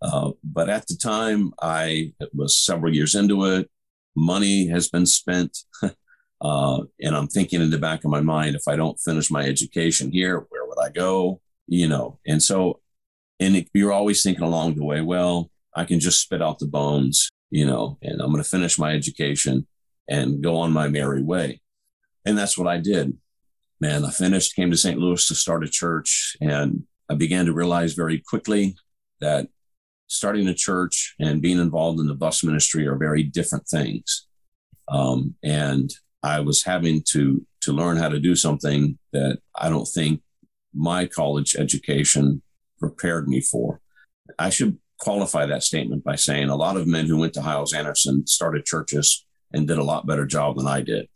Uh, 0.00 0.30
but 0.44 0.70
at 0.70 0.86
the 0.86 0.96
time, 0.96 1.52
I 1.60 2.12
was 2.32 2.56
several 2.56 2.94
years 2.94 3.14
into 3.14 3.44
it. 3.44 3.68
Money 4.18 4.68
has 4.68 4.88
been 4.88 5.06
spent. 5.06 5.58
Uh, 6.40 6.84
and 7.02 7.16
I'm 7.16 7.26
thinking 7.26 7.60
in 7.60 7.70
the 7.70 7.78
back 7.78 8.04
of 8.04 8.12
my 8.12 8.20
mind, 8.20 8.54
if 8.54 8.68
I 8.68 8.76
don't 8.76 8.96
finish 9.00 9.28
my 9.28 9.42
education 9.42 10.12
here, 10.12 10.46
where 10.50 10.64
would 10.66 10.78
I 10.80 10.88
go? 10.88 11.40
You 11.66 11.88
know, 11.88 12.20
and 12.28 12.40
so 12.40 12.78
and 13.40 13.56
it, 13.56 13.68
you're 13.74 13.92
always 13.92 14.22
thinking 14.22 14.44
along 14.44 14.74
the 14.74 14.84
way, 14.84 15.00
well, 15.00 15.50
I 15.74 15.84
can 15.84 16.00
just 16.00 16.20
spit 16.20 16.42
out 16.42 16.58
the 16.58 16.66
bones, 16.66 17.28
you 17.50 17.66
know, 17.66 17.98
and 18.02 18.20
I'm 18.20 18.30
going 18.30 18.42
to 18.42 18.48
finish 18.48 18.78
my 18.78 18.92
education 18.92 19.66
and 20.08 20.42
go 20.42 20.56
on 20.56 20.72
my 20.72 20.88
merry 20.88 21.22
way. 21.22 21.60
And 22.24 22.36
that's 22.36 22.58
what 22.58 22.66
I 22.66 22.78
did. 22.78 23.16
Man, 23.80 24.04
I 24.04 24.10
finished, 24.10 24.56
came 24.56 24.70
to 24.70 24.76
St. 24.76 24.98
Louis 24.98 25.26
to 25.28 25.34
start 25.34 25.64
a 25.64 25.68
church, 25.68 26.36
and 26.40 26.84
I 27.08 27.14
began 27.14 27.46
to 27.46 27.52
realize 27.52 27.94
very 27.94 28.18
quickly 28.18 28.76
that 29.20 29.48
starting 30.08 30.48
a 30.48 30.54
church 30.54 31.14
and 31.20 31.42
being 31.42 31.58
involved 31.58 32.00
in 32.00 32.06
the 32.06 32.14
bus 32.14 32.42
ministry 32.42 32.86
are 32.86 32.96
very 32.96 33.22
different 33.22 33.68
things. 33.68 34.26
Um, 34.88 35.34
and 35.44 35.90
I 36.22 36.40
was 36.40 36.64
having 36.64 37.02
to 37.10 37.46
to 37.62 37.72
learn 37.72 37.96
how 37.96 38.08
to 38.08 38.20
do 38.20 38.34
something 38.34 38.98
that 39.12 39.38
I 39.54 39.68
don't 39.68 39.86
think 39.86 40.22
my 40.74 41.06
college 41.06 41.54
education 41.56 42.42
prepared 42.78 43.28
me 43.28 43.40
for. 43.40 43.80
I 44.38 44.50
should 44.50 44.78
qualify 45.00 45.46
that 45.46 45.62
statement 45.62 46.04
by 46.04 46.16
saying 46.16 46.48
a 46.48 46.56
lot 46.56 46.76
of 46.76 46.86
men 46.86 47.06
who 47.06 47.18
went 47.18 47.34
to 47.34 47.42
Hyles 47.42 47.74
Anderson 47.74 48.26
started 48.26 48.64
churches 48.64 49.24
and 49.52 49.66
did 49.66 49.78
a 49.78 49.84
lot 49.84 50.06
better 50.06 50.26
job 50.26 50.56
than 50.56 50.66
I 50.66 50.82
did. 50.82 51.08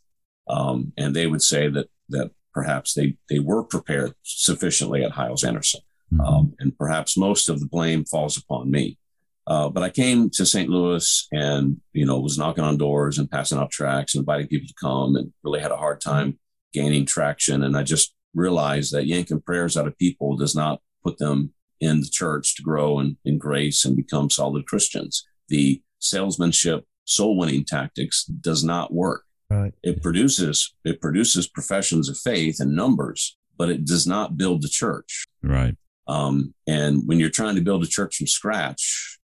Um, 0.49 0.93
and 0.97 1.15
they 1.15 1.27
would 1.27 1.43
say 1.43 1.69
that 1.69 1.89
that 2.11 2.31
perhaps 2.53 2.95
they 2.95 3.17
they 3.29 3.39
were 3.39 3.65
prepared 3.65 4.15
sufficiently 4.23 5.05
at 5.05 5.13
Hyles 5.13 5.45
Anderson. 5.45 5.81
Um, 6.21 6.55
and 6.59 6.77
perhaps 6.77 7.17
most 7.17 7.49
of 7.49 7.61
the 7.61 7.67
blame 7.67 8.05
falls 8.05 8.37
upon 8.37 8.71
me. 8.71 8.99
Uh, 9.47 9.69
but 9.69 9.83
I 9.83 9.91
came 9.91 10.31
to 10.31 10.47
St. 10.47 10.69
Louis 10.69 11.27
and 11.33 11.81
you 11.93 12.07
know 12.07 12.21
was 12.21 12.39
knocking 12.39 12.65
on 12.65 12.77
doors 12.77 13.19
and 13.19 13.31
passing 13.31 13.59
out 13.59 13.71
tracks 13.71 14.15
and 14.15 14.23
inviting 14.23 14.47
people 14.47 14.69
to 14.69 14.75
come, 14.81 15.17
and 15.17 15.33
really 15.43 15.61
had 15.61 15.73
a 15.73 15.77
hard 15.77 16.01
time 16.01 16.39
gaining 16.73 17.07
traction. 17.07 17.63
And 17.63 17.77
I 17.77 17.83
just 17.83 18.15
realized 18.35 18.93
that 18.93 19.07
yanking 19.07 19.43
prayers 19.43 19.77
out 19.77 19.87
of 19.87 19.99
people 19.99 20.37
does 20.37 20.55
not 20.55 20.81
put 21.05 21.19
them 21.19 21.53
in 21.81 22.01
the 22.01 22.09
church 22.09 22.55
to 22.57 22.63
grow 22.63 23.01
in, 23.01 23.17
in 23.25 23.39
grace 23.39 23.85
and 23.85 23.97
become 23.97 24.31
solid 24.31 24.67
Christians. 24.67 25.27
The 25.49 25.83
salesmanship, 25.99 26.85
soul 27.05 27.37
winning 27.37 27.65
tactics 27.65 28.25
does 28.25 28.63
not 28.65 28.93
work. 28.93 29.25
Right. 29.51 29.75
It 29.83 30.03
produces 30.03 30.75
it 30.85 31.01
produces 31.01 31.49
professions 31.49 32.09
of 32.09 32.17
faith 32.17 32.61
and 32.61 32.75
numbers, 32.75 33.37
but 33.59 33.69
it 33.69 33.85
does 33.85 34.07
not 34.07 34.37
build 34.39 34.63
the 34.63 34.69
church. 34.69 35.27
Right. 35.43 35.77
Um, 36.09 36.55
and 36.67 37.03
when 37.07 37.21
you're 37.21 37.31
trying 37.31 37.55
to 37.57 37.63
build 37.63 37.83
a 37.85 37.87
church 37.87 38.17
from 38.17 38.27
scratch, 38.27 39.19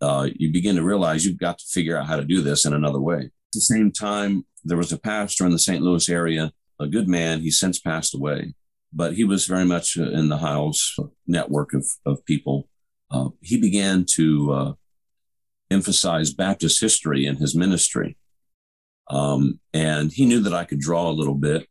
uh, 0.00 0.28
you 0.34 0.50
begin 0.52 0.76
to 0.76 0.82
realize 0.82 1.24
you've 1.24 1.38
got 1.38 1.58
to 1.58 1.64
figure 1.68 1.96
out 1.96 2.06
how 2.06 2.16
to 2.16 2.24
do 2.24 2.40
this 2.40 2.64
in 2.64 2.72
another 2.72 3.00
way. 3.00 3.18
At 3.20 3.52
the 3.54 3.60
same 3.60 3.92
time, 3.92 4.44
there 4.64 4.78
was 4.78 4.92
a 4.92 4.98
pastor 4.98 5.44
in 5.46 5.52
the 5.52 5.58
St. 5.58 5.82
Louis 5.82 6.08
area, 6.08 6.52
a 6.80 6.88
good 6.88 7.08
man. 7.08 7.40
He's 7.40 7.58
since 7.60 7.78
passed 7.78 8.14
away. 8.14 8.54
but 8.92 9.14
he 9.14 9.24
was 9.24 9.46
very 9.46 9.64
much 9.64 9.96
in 9.96 10.28
the 10.28 10.38
Hyles 10.38 10.98
network 11.26 11.72
of, 11.72 11.86
of 12.04 12.24
people. 12.24 12.68
Uh, 13.10 13.30
he 13.40 13.58
began 13.60 14.04
to 14.16 14.52
uh, 14.52 14.72
emphasize 15.70 16.32
Baptist 16.32 16.80
history 16.80 17.26
in 17.26 17.36
his 17.36 17.54
ministry. 17.54 18.16
Um, 19.10 19.60
and 19.72 20.12
he 20.12 20.26
knew 20.26 20.40
that 20.40 20.54
I 20.54 20.64
could 20.64 20.80
draw 20.80 21.08
a 21.08 21.12
little 21.12 21.34
bit. 21.34 21.66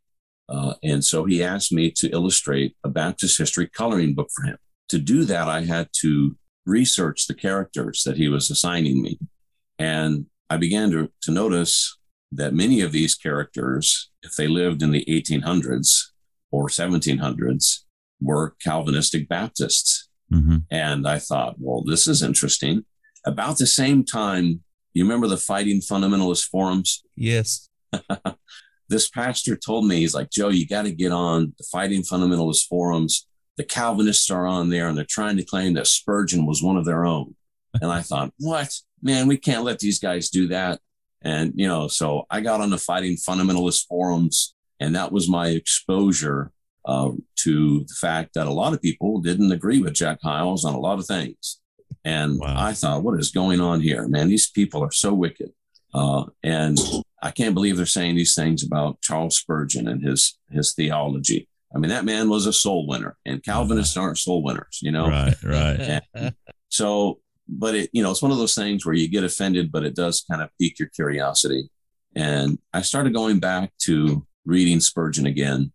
Uh, 0.48 0.74
and 0.82 1.04
so 1.04 1.24
he 1.24 1.42
asked 1.42 1.72
me 1.72 1.90
to 1.90 2.10
illustrate 2.10 2.76
a 2.84 2.88
Baptist 2.88 3.38
history 3.38 3.66
coloring 3.68 4.14
book 4.14 4.28
for 4.34 4.44
him. 4.44 4.58
To 4.90 4.98
do 4.98 5.24
that, 5.24 5.48
I 5.48 5.62
had 5.62 5.88
to 6.00 6.36
research 6.66 7.26
the 7.26 7.34
characters 7.34 8.02
that 8.04 8.16
he 8.16 8.28
was 8.28 8.50
assigning 8.50 9.02
me. 9.02 9.18
And 9.78 10.26
I 10.50 10.56
began 10.58 10.90
to, 10.90 11.10
to 11.22 11.30
notice 11.30 11.96
that 12.30 12.54
many 12.54 12.80
of 12.80 12.92
these 12.92 13.14
characters, 13.14 14.10
if 14.22 14.36
they 14.36 14.48
lived 14.48 14.82
in 14.82 14.90
the 14.90 15.04
1800s 15.08 16.10
or 16.50 16.68
1700s, 16.68 17.80
were 18.20 18.54
Calvinistic 18.62 19.28
Baptists. 19.28 20.08
Mm-hmm. 20.32 20.58
And 20.70 21.06
I 21.06 21.18
thought, 21.18 21.56
well, 21.58 21.82
this 21.82 22.06
is 22.06 22.22
interesting. 22.22 22.84
About 23.26 23.58
the 23.58 23.66
same 23.66 24.04
time, 24.04 24.62
you 24.94 25.04
remember 25.04 25.26
the 25.26 25.36
Fighting 25.36 25.80
Fundamentalist 25.80 26.44
forums? 26.44 27.02
Yes. 27.16 27.68
this 28.92 29.08
pastor 29.08 29.56
told 29.56 29.86
me, 29.86 29.96
he's 29.96 30.14
like, 30.14 30.30
Joe, 30.30 30.50
you 30.50 30.66
got 30.66 30.82
to 30.82 30.92
get 30.92 31.10
on 31.10 31.54
the 31.56 31.64
Fighting 31.72 32.02
Fundamentalist 32.02 32.66
forums. 32.68 33.26
The 33.56 33.64
Calvinists 33.64 34.30
are 34.30 34.46
on 34.46 34.68
there 34.68 34.88
and 34.88 34.96
they're 34.96 35.06
trying 35.08 35.36
to 35.38 35.44
claim 35.44 35.72
that 35.74 35.86
Spurgeon 35.86 36.46
was 36.46 36.62
one 36.62 36.76
of 36.76 36.84
their 36.84 37.04
own. 37.04 37.34
and 37.80 37.90
I 37.90 38.02
thought, 38.02 38.32
what? 38.38 38.72
Man, 39.02 39.26
we 39.26 39.38
can't 39.38 39.64
let 39.64 39.78
these 39.78 39.98
guys 39.98 40.28
do 40.28 40.46
that. 40.48 40.78
And, 41.22 41.52
you 41.56 41.66
know, 41.66 41.88
so 41.88 42.26
I 42.30 42.40
got 42.40 42.60
on 42.60 42.70
the 42.70 42.78
Fighting 42.78 43.16
Fundamentalist 43.16 43.86
forums, 43.86 44.54
and 44.78 44.94
that 44.94 45.10
was 45.10 45.28
my 45.28 45.48
exposure 45.48 46.52
uh, 46.84 47.10
to 47.36 47.80
the 47.80 47.94
fact 48.00 48.34
that 48.34 48.46
a 48.46 48.52
lot 48.52 48.74
of 48.74 48.82
people 48.82 49.20
didn't 49.20 49.52
agree 49.52 49.80
with 49.80 49.94
Jack 49.94 50.18
Hyles 50.22 50.64
on 50.64 50.74
a 50.74 50.80
lot 50.80 50.98
of 50.98 51.06
things. 51.06 51.60
And 52.04 52.40
wow. 52.40 52.54
I 52.56 52.72
thought, 52.72 53.02
what 53.02 53.18
is 53.18 53.30
going 53.30 53.60
on 53.60 53.80
here? 53.80 54.06
Man, 54.08 54.28
these 54.28 54.50
people 54.50 54.82
are 54.82 54.92
so 54.92 55.14
wicked. 55.14 55.52
Uh, 55.94 56.24
and 56.42 56.78
I 57.22 57.30
can't 57.30 57.54
believe 57.54 57.76
they're 57.76 57.86
saying 57.86 58.16
these 58.16 58.34
things 58.34 58.64
about 58.64 59.00
Charles 59.00 59.38
Spurgeon 59.38 59.88
and 59.88 60.02
his 60.02 60.38
his 60.50 60.74
theology. 60.74 61.48
I 61.74 61.78
mean, 61.78 61.88
that 61.88 62.04
man 62.04 62.28
was 62.28 62.46
a 62.46 62.52
soul 62.52 62.86
winner, 62.86 63.16
and 63.24 63.42
Calvinists 63.42 63.96
aren't 63.96 64.18
soul 64.18 64.42
winners, 64.42 64.80
you 64.82 64.90
know. 64.90 65.08
Right, 65.08 65.42
right. 65.42 66.34
so, 66.68 67.20
but 67.48 67.74
it, 67.74 67.90
you 67.92 68.02
know, 68.02 68.10
it's 68.10 68.20
one 68.20 68.32
of 68.32 68.38
those 68.38 68.54
things 68.54 68.84
where 68.84 68.94
you 68.94 69.08
get 69.08 69.24
offended, 69.24 69.72
but 69.72 69.84
it 69.84 69.94
does 69.94 70.24
kind 70.30 70.42
of 70.42 70.50
pique 70.60 70.78
your 70.78 70.88
curiosity. 70.88 71.70
And 72.14 72.58
I 72.74 72.82
started 72.82 73.14
going 73.14 73.38
back 73.38 73.72
to 73.84 74.26
reading 74.44 74.80
Spurgeon 74.80 75.26
again. 75.26 75.72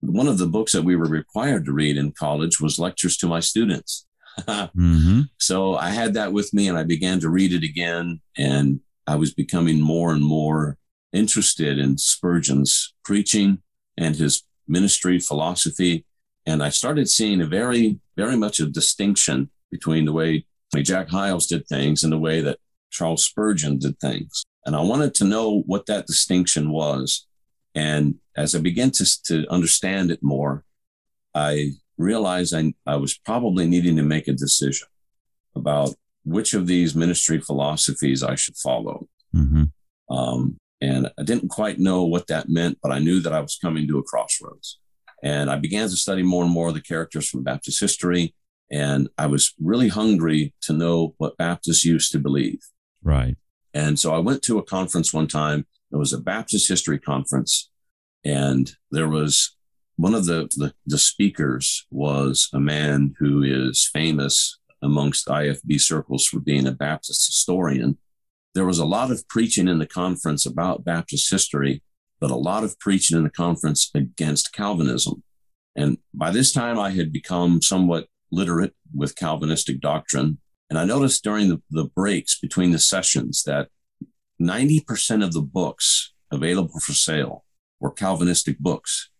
One 0.00 0.26
of 0.26 0.38
the 0.38 0.46
books 0.46 0.72
that 0.72 0.82
we 0.82 0.96
were 0.96 1.06
required 1.06 1.64
to 1.66 1.72
read 1.72 1.96
in 1.96 2.12
college 2.12 2.60
was 2.60 2.78
lectures 2.78 3.16
to 3.18 3.28
my 3.28 3.40
students. 3.40 4.06
mm-hmm. 4.40 5.22
So 5.38 5.76
I 5.76 5.90
had 5.90 6.14
that 6.14 6.32
with 6.32 6.52
me 6.52 6.68
and 6.68 6.76
I 6.76 6.82
began 6.82 7.20
to 7.20 7.30
read 7.30 7.52
it 7.52 7.62
again. 7.62 8.20
And 8.36 8.80
I 9.06 9.16
was 9.16 9.32
becoming 9.32 9.80
more 9.80 10.12
and 10.12 10.22
more 10.22 10.76
interested 11.16 11.78
in 11.78 11.98
Spurgeon's 11.98 12.94
preaching 13.04 13.62
and 13.96 14.16
his 14.16 14.44
ministry 14.68 15.18
philosophy. 15.18 16.04
And 16.44 16.62
I 16.62 16.68
started 16.68 17.08
seeing 17.08 17.40
a 17.40 17.46
very, 17.46 17.98
very 18.16 18.36
much 18.36 18.60
a 18.60 18.66
distinction 18.66 19.50
between 19.70 20.04
the 20.04 20.12
way 20.12 20.46
Jack 20.82 21.08
Hyles 21.08 21.46
did 21.46 21.66
things 21.66 22.04
and 22.04 22.12
the 22.12 22.18
way 22.18 22.40
that 22.42 22.58
Charles 22.90 23.24
Spurgeon 23.24 23.78
did 23.78 23.98
things. 23.98 24.44
And 24.64 24.76
I 24.76 24.82
wanted 24.82 25.14
to 25.14 25.24
know 25.24 25.62
what 25.66 25.86
that 25.86 26.06
distinction 26.06 26.70
was. 26.70 27.26
And 27.74 28.16
as 28.36 28.54
I 28.54 28.58
began 28.58 28.90
to, 28.92 29.22
to 29.24 29.46
understand 29.50 30.10
it 30.10 30.22
more, 30.22 30.64
I 31.34 31.72
realized 31.98 32.54
I, 32.54 32.74
I 32.86 32.96
was 32.96 33.16
probably 33.16 33.66
needing 33.66 33.96
to 33.96 34.02
make 34.02 34.28
a 34.28 34.32
decision 34.32 34.88
about 35.54 35.94
which 36.24 36.54
of 36.54 36.66
these 36.66 36.94
ministry 36.94 37.40
philosophies 37.40 38.22
I 38.22 38.34
should 38.34 38.56
follow. 38.56 39.08
Mm-hmm. 39.34 39.64
Um, 40.14 40.58
and 40.86 41.10
I 41.18 41.24
didn't 41.24 41.48
quite 41.48 41.80
know 41.80 42.04
what 42.04 42.28
that 42.28 42.48
meant, 42.48 42.78
but 42.80 42.92
I 42.92 43.00
knew 43.00 43.18
that 43.20 43.32
I 43.32 43.40
was 43.40 43.58
coming 43.60 43.88
to 43.88 43.98
a 43.98 44.04
crossroads. 44.04 44.78
And 45.20 45.50
I 45.50 45.56
began 45.56 45.88
to 45.88 45.96
study 45.96 46.22
more 46.22 46.44
and 46.44 46.52
more 46.52 46.68
of 46.68 46.74
the 46.74 46.80
characters 46.80 47.28
from 47.28 47.42
Baptist 47.42 47.80
history. 47.80 48.34
And 48.70 49.08
I 49.18 49.26
was 49.26 49.52
really 49.60 49.88
hungry 49.88 50.54
to 50.62 50.72
know 50.72 51.14
what 51.18 51.36
Baptists 51.38 51.84
used 51.84 52.12
to 52.12 52.20
believe. 52.20 52.60
Right. 53.02 53.36
And 53.74 53.98
so 53.98 54.14
I 54.14 54.18
went 54.18 54.42
to 54.42 54.58
a 54.58 54.62
conference 54.62 55.12
one 55.12 55.26
time. 55.26 55.66
It 55.92 55.96
was 55.96 56.12
a 56.12 56.20
Baptist 56.20 56.68
history 56.68 57.00
conference. 57.00 57.68
And 58.24 58.70
there 58.92 59.08
was 59.08 59.56
one 59.96 60.14
of 60.14 60.26
the, 60.26 60.48
the, 60.56 60.72
the 60.86 60.98
speakers 60.98 61.84
was 61.90 62.48
a 62.54 62.60
man 62.60 63.16
who 63.18 63.42
is 63.42 63.90
famous 63.92 64.56
amongst 64.82 65.26
IFB 65.26 65.80
circles 65.80 66.26
for 66.26 66.38
being 66.38 66.68
a 66.68 66.72
Baptist 66.72 67.26
historian. 67.26 67.98
There 68.56 68.64
was 68.64 68.78
a 68.78 68.86
lot 68.86 69.10
of 69.10 69.28
preaching 69.28 69.68
in 69.68 69.80
the 69.80 69.86
conference 69.86 70.46
about 70.46 70.82
Baptist 70.82 71.30
history, 71.30 71.82
but 72.18 72.30
a 72.30 72.36
lot 72.36 72.64
of 72.64 72.78
preaching 72.78 73.14
in 73.14 73.22
the 73.22 73.28
conference 73.28 73.90
against 73.94 74.54
Calvinism. 74.54 75.22
And 75.76 75.98
by 76.14 76.30
this 76.30 76.54
time, 76.54 76.78
I 76.78 76.92
had 76.92 77.12
become 77.12 77.60
somewhat 77.60 78.06
literate 78.32 78.74
with 78.94 79.14
Calvinistic 79.14 79.82
doctrine. 79.82 80.38
And 80.70 80.78
I 80.78 80.86
noticed 80.86 81.22
during 81.22 81.50
the, 81.50 81.60
the 81.70 81.84
breaks 81.84 82.40
between 82.40 82.70
the 82.70 82.78
sessions 82.78 83.42
that 83.42 83.68
90% 84.40 85.22
of 85.22 85.34
the 85.34 85.42
books 85.42 86.14
available 86.30 86.80
for 86.80 86.94
sale 86.94 87.44
were 87.78 87.90
Calvinistic 87.90 88.58
books. 88.58 89.10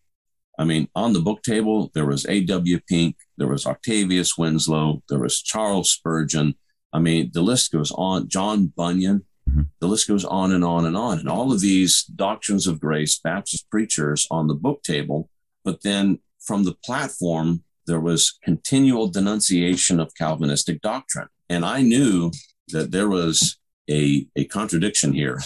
I 0.57 0.63
mean, 0.63 0.87
on 0.95 1.13
the 1.13 1.21
book 1.21 1.43
table, 1.43 1.91
there 1.93 2.07
was 2.07 2.25
A.W. 2.25 2.79
Pink, 2.89 3.17
there 3.37 3.47
was 3.47 3.67
Octavius 3.67 4.35
Winslow, 4.35 5.03
there 5.09 5.19
was 5.19 5.43
Charles 5.43 5.91
Spurgeon. 5.91 6.55
I 6.91 6.97
mean, 6.97 7.29
the 7.35 7.43
list 7.43 7.71
goes 7.71 7.91
on, 7.91 8.29
John 8.29 8.73
Bunyan, 8.75 9.26
mm-hmm. 9.47 9.61
the 9.79 9.87
list 9.87 10.07
goes 10.07 10.25
on 10.25 10.51
and 10.51 10.63
on 10.63 10.85
and 10.85 10.97
on. 10.97 11.19
And 11.19 11.29
all 11.29 11.51
of 11.51 11.61
these 11.61 12.03
doctrines 12.03 12.67
of 12.67 12.79
grace, 12.79 13.19
Baptist 13.19 13.69
preachers 13.69 14.27
on 14.29 14.47
the 14.47 14.53
book 14.53 14.83
table. 14.83 15.29
But 15.63 15.83
then 15.83 16.19
from 16.39 16.63
the 16.63 16.75
platform, 16.85 17.63
there 17.85 17.99
was 17.99 18.37
continual 18.43 19.07
denunciation 19.07 19.99
of 19.99 20.13
Calvinistic 20.17 20.81
doctrine. 20.81 21.27
And 21.49 21.65
I 21.65 21.81
knew 21.81 22.31
that 22.69 22.91
there 22.91 23.09
was 23.09 23.57
a, 23.89 24.27
a 24.35 24.45
contradiction 24.45 25.13
here. 25.13 25.39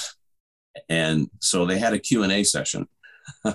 And 0.89 1.29
so 1.39 1.65
they 1.65 1.77
had 1.77 1.93
a 1.93 1.99
Q&A 1.99 2.43
session. 2.43 2.87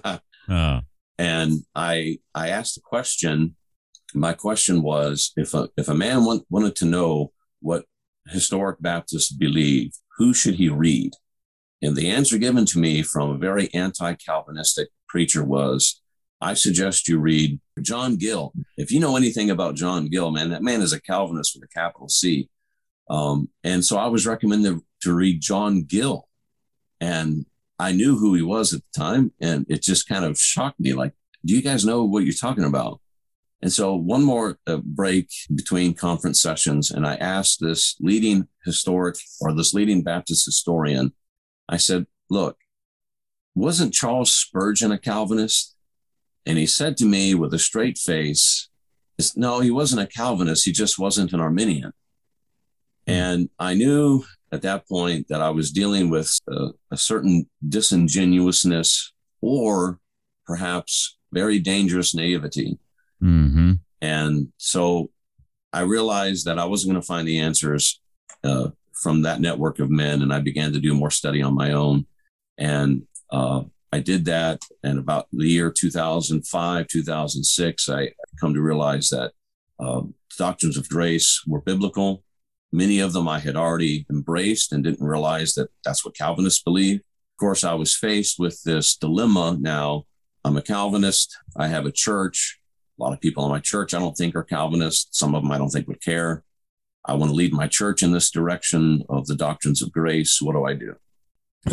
uh. 0.48 0.80
And 1.18 1.64
I 1.74 2.18
I 2.34 2.50
asked 2.50 2.76
a 2.76 2.80
question. 2.80 3.56
My 4.14 4.34
question 4.34 4.82
was 4.82 5.32
if 5.36 5.54
a 5.54 5.68
if 5.76 5.88
a 5.88 5.94
man 5.94 6.24
want, 6.24 6.44
wanted 6.50 6.76
to 6.76 6.84
know 6.84 7.32
what 7.60 7.84
historic 8.28 8.80
Baptists 8.80 9.32
believe, 9.32 9.92
who 10.16 10.34
should 10.34 10.54
he 10.54 10.68
read? 10.68 11.12
And 11.82 11.94
the 11.94 12.10
answer 12.10 12.38
given 12.38 12.64
to 12.66 12.78
me 12.78 13.02
from 13.02 13.30
a 13.30 13.38
very 13.38 13.72
anti-Calvinistic 13.74 14.88
preacher 15.08 15.44
was, 15.44 16.00
I 16.40 16.54
suggest 16.54 17.08
you 17.08 17.18
read 17.18 17.60
John 17.80 18.16
Gill. 18.16 18.52
If 18.76 18.90
you 18.90 19.00
know 19.00 19.16
anything 19.16 19.50
about 19.50 19.74
John 19.74 20.08
Gill, 20.08 20.30
man, 20.30 20.50
that 20.50 20.62
man 20.62 20.82
is 20.82 20.92
a 20.92 21.00
Calvinist 21.00 21.54
with 21.54 21.64
a 21.64 21.72
capital 21.72 22.08
C. 22.08 22.48
Um, 23.08 23.48
and 23.62 23.84
so 23.84 23.96
I 23.96 24.06
was 24.08 24.26
recommended 24.26 24.80
to 25.02 25.14
read 25.14 25.40
John 25.40 25.82
Gill. 25.82 26.28
And 27.00 27.46
I 27.78 27.92
knew 27.92 28.16
who 28.16 28.34
he 28.34 28.42
was 28.42 28.72
at 28.72 28.80
the 28.80 28.98
time, 28.98 29.32
and 29.40 29.66
it 29.68 29.82
just 29.82 30.08
kind 30.08 30.24
of 30.24 30.38
shocked 30.38 30.80
me. 30.80 30.94
Like, 30.94 31.12
do 31.44 31.54
you 31.54 31.62
guys 31.62 31.84
know 31.84 32.04
what 32.04 32.24
you're 32.24 32.32
talking 32.32 32.64
about? 32.64 33.00
And 33.62 33.72
so, 33.72 33.94
one 33.94 34.22
more 34.22 34.58
uh, 34.66 34.78
break 34.78 35.30
between 35.54 35.94
conference 35.94 36.42
sessions, 36.42 36.90
and 36.90 37.06
I 37.06 37.14
asked 37.16 37.58
this 37.60 37.96
leading 38.00 38.48
historic 38.64 39.16
or 39.40 39.54
this 39.54 39.72
leading 39.72 40.02
Baptist 40.02 40.44
historian, 40.44 41.12
I 41.68 41.78
said, 41.78 42.06
Look, 42.28 42.58
wasn't 43.54 43.94
Charles 43.94 44.34
Spurgeon 44.34 44.92
a 44.92 44.98
Calvinist? 44.98 45.74
And 46.44 46.58
he 46.58 46.66
said 46.66 46.96
to 46.98 47.06
me 47.06 47.34
with 47.34 47.54
a 47.54 47.58
straight 47.58 47.98
face, 47.98 48.68
No, 49.34 49.60
he 49.60 49.70
wasn't 49.70 50.02
a 50.02 50.06
Calvinist. 50.06 50.64
He 50.64 50.72
just 50.72 50.98
wasn't 50.98 51.32
an 51.32 51.40
Arminian. 51.40 51.92
And 53.06 53.48
I 53.58 53.74
knew 53.74 54.24
at 54.52 54.62
that 54.62 54.88
point 54.88 55.28
that 55.28 55.40
I 55.40 55.50
was 55.50 55.70
dealing 55.70 56.10
with 56.10 56.38
a, 56.48 56.68
a 56.90 56.96
certain 56.96 57.48
disingenuousness 57.66 59.12
or 59.40 59.98
perhaps 60.46 61.16
very 61.32 61.58
dangerous 61.58 62.14
naivety. 62.14 62.78
Mm-hmm. 63.22 63.72
And 64.00 64.52
so 64.58 65.10
I 65.72 65.82
realized 65.82 66.46
that 66.46 66.58
I 66.58 66.64
wasn't 66.64 66.92
going 66.92 67.00
to 67.00 67.06
find 67.06 67.26
the 67.26 67.38
answers 67.38 68.00
uh, 68.44 68.70
from 68.92 69.22
that 69.22 69.40
network 69.40 69.78
of 69.78 69.90
men. 69.90 70.22
And 70.22 70.32
I 70.32 70.40
began 70.40 70.72
to 70.72 70.80
do 70.80 70.94
more 70.94 71.10
study 71.10 71.42
on 71.42 71.54
my 71.54 71.72
own. 71.72 72.06
And 72.58 73.02
uh, 73.30 73.62
I 73.92 74.00
did 74.00 74.24
that. 74.26 74.60
And 74.82 74.98
about 74.98 75.28
the 75.32 75.48
year 75.48 75.70
2005, 75.70 76.86
2006, 76.86 77.88
I 77.88 78.12
come 78.40 78.54
to 78.54 78.60
realize 78.60 79.10
that 79.10 79.32
uh, 79.78 80.02
doctrines 80.38 80.76
of 80.76 80.88
grace 80.88 81.42
were 81.46 81.60
biblical 81.60 82.22
Many 82.72 83.00
of 83.00 83.12
them 83.12 83.28
I 83.28 83.38
had 83.38 83.56
already 83.56 84.06
embraced 84.10 84.72
and 84.72 84.82
didn't 84.84 85.06
realize 85.06 85.54
that 85.54 85.70
that's 85.84 86.04
what 86.04 86.16
Calvinists 86.16 86.62
believe. 86.62 86.96
Of 86.96 87.38
course, 87.40 87.64
I 87.64 87.74
was 87.74 87.94
faced 87.94 88.38
with 88.38 88.62
this 88.64 88.96
dilemma 88.96 89.56
now. 89.58 90.04
I'm 90.44 90.56
a 90.56 90.62
Calvinist. 90.62 91.38
I 91.56 91.68
have 91.68 91.86
a 91.86 91.92
church. 91.92 92.58
A 92.98 93.02
lot 93.02 93.12
of 93.12 93.20
people 93.20 93.44
in 93.44 93.50
my 93.50 93.60
church 93.60 93.94
I 93.94 93.98
don't 93.98 94.16
think 94.16 94.34
are 94.34 94.42
Calvinists. 94.42 95.18
Some 95.18 95.34
of 95.34 95.42
them 95.42 95.52
I 95.52 95.58
don't 95.58 95.70
think 95.70 95.86
would 95.88 96.02
care. 96.02 96.42
I 97.04 97.14
want 97.14 97.30
to 97.30 97.36
lead 97.36 97.52
my 97.52 97.68
church 97.68 98.02
in 98.02 98.12
this 98.12 98.30
direction 98.30 99.04
of 99.08 99.26
the 99.26 99.36
doctrines 99.36 99.80
of 99.80 99.92
grace. 99.92 100.40
What 100.40 100.54
do 100.54 100.64
I 100.64 100.74
do? 100.74 100.96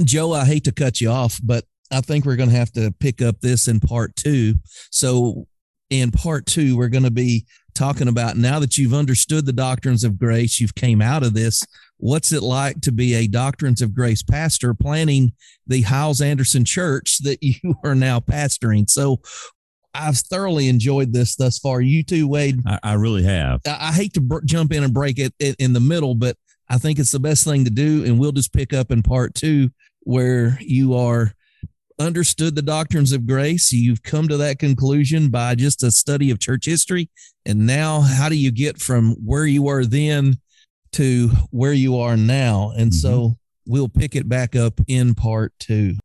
Joe, 0.03 0.33
I 0.33 0.45
hate 0.45 0.63
to 0.65 0.71
cut 0.71 1.01
you 1.01 1.09
off, 1.09 1.39
but 1.43 1.65
I 1.91 2.01
think 2.01 2.25
we're 2.25 2.36
going 2.36 2.49
to 2.49 2.55
have 2.55 2.71
to 2.73 2.93
pick 2.99 3.21
up 3.21 3.39
this 3.41 3.67
in 3.67 3.79
part 3.79 4.15
two. 4.15 4.55
So, 4.91 5.47
in 5.89 6.12
part 6.12 6.45
two, 6.45 6.75
we're 6.75 6.88
going 6.88 7.03
to 7.03 7.12
be 7.12 7.45
talking 7.75 8.07
about 8.07 8.38
now 8.38 8.59
that 8.59 8.77
you've 8.77 8.93
understood 8.93 9.45
the 9.45 9.53
doctrines 9.53 10.03
of 10.03 10.17
grace, 10.17 10.59
you've 10.59 10.75
came 10.75 11.01
out 11.01 11.23
of 11.23 11.33
this. 11.33 11.63
What's 11.97 12.31
it 12.31 12.41
like 12.41 12.81
to 12.81 12.91
be 12.91 13.13
a 13.13 13.27
doctrines 13.27 13.81
of 13.81 13.93
grace 13.93 14.23
pastor 14.23 14.73
planning 14.73 15.33
the 15.67 15.81
Hyles 15.81 16.21
Anderson 16.21 16.65
Church 16.65 17.19
that 17.19 17.39
you 17.41 17.75
are 17.83 17.95
now 17.95 18.19
pastoring? 18.19 18.89
So, 18.89 19.21
I've 19.93 20.17
thoroughly 20.17 20.67
enjoyed 20.67 21.13
this 21.13 21.36
thus 21.36 21.60
far. 21.60 21.82
You 21.82 22.03
too, 22.03 22.27
Wade. 22.27 22.62
I, 22.65 22.79
I 22.84 22.93
really 22.93 23.23
have. 23.23 23.62
I, 23.67 23.89
I 23.89 23.91
hate 23.91 24.13
to 24.13 24.21
br- 24.21 24.43
jump 24.45 24.71
in 24.71 24.84
and 24.84 24.93
break 24.93 25.19
it 25.19 25.34
in, 25.39 25.56
in 25.60 25.73
the 25.73 25.79
middle, 25.79 26.15
but 26.15 26.38
I 26.69 26.77
think 26.77 26.99
it's 26.99 27.12
the 27.12 27.19
best 27.19 27.43
thing 27.43 27.65
to 27.65 27.71
do. 27.71 28.03
And 28.06 28.19
we'll 28.19 28.32
just 28.32 28.53
pick 28.53 28.73
up 28.73 28.91
in 28.91 29.03
part 29.03 29.36
two 29.36 29.69
where 30.01 30.58
you 30.60 30.95
are 30.95 31.34
understood 31.99 32.56
the 32.56 32.62
doctrines 32.62 33.12
of 33.12 33.27
grace. 33.27 33.71
You've 33.71 34.03
come 34.03 34.27
to 34.27 34.38
that 34.38 34.60
conclusion 34.60 35.29
by 35.29 35.56
just 35.56 35.84
a 35.84 35.91
study 35.91 36.32
of 36.32 36.39
church 36.39 36.65
history. 36.65 37.10
And 37.45 37.67
now, 37.67 38.01
how 38.01 38.29
do 38.29 38.36
you 38.36 38.51
get 38.51 38.79
from 38.79 39.15
where 39.23 39.45
you 39.45 39.63
were 39.63 39.86
then 39.86 40.38
to 40.93 41.29
where 41.51 41.73
you 41.73 41.99
are 41.99 42.17
now? 42.17 42.71
And 42.75 42.91
mm-hmm. 42.91 42.97
so 42.97 43.38
we'll 43.67 43.89
pick 43.89 44.15
it 44.15 44.27
back 44.27 44.56
up 44.56 44.79
in 44.88 45.13
part 45.13 45.53
two. 45.60 45.95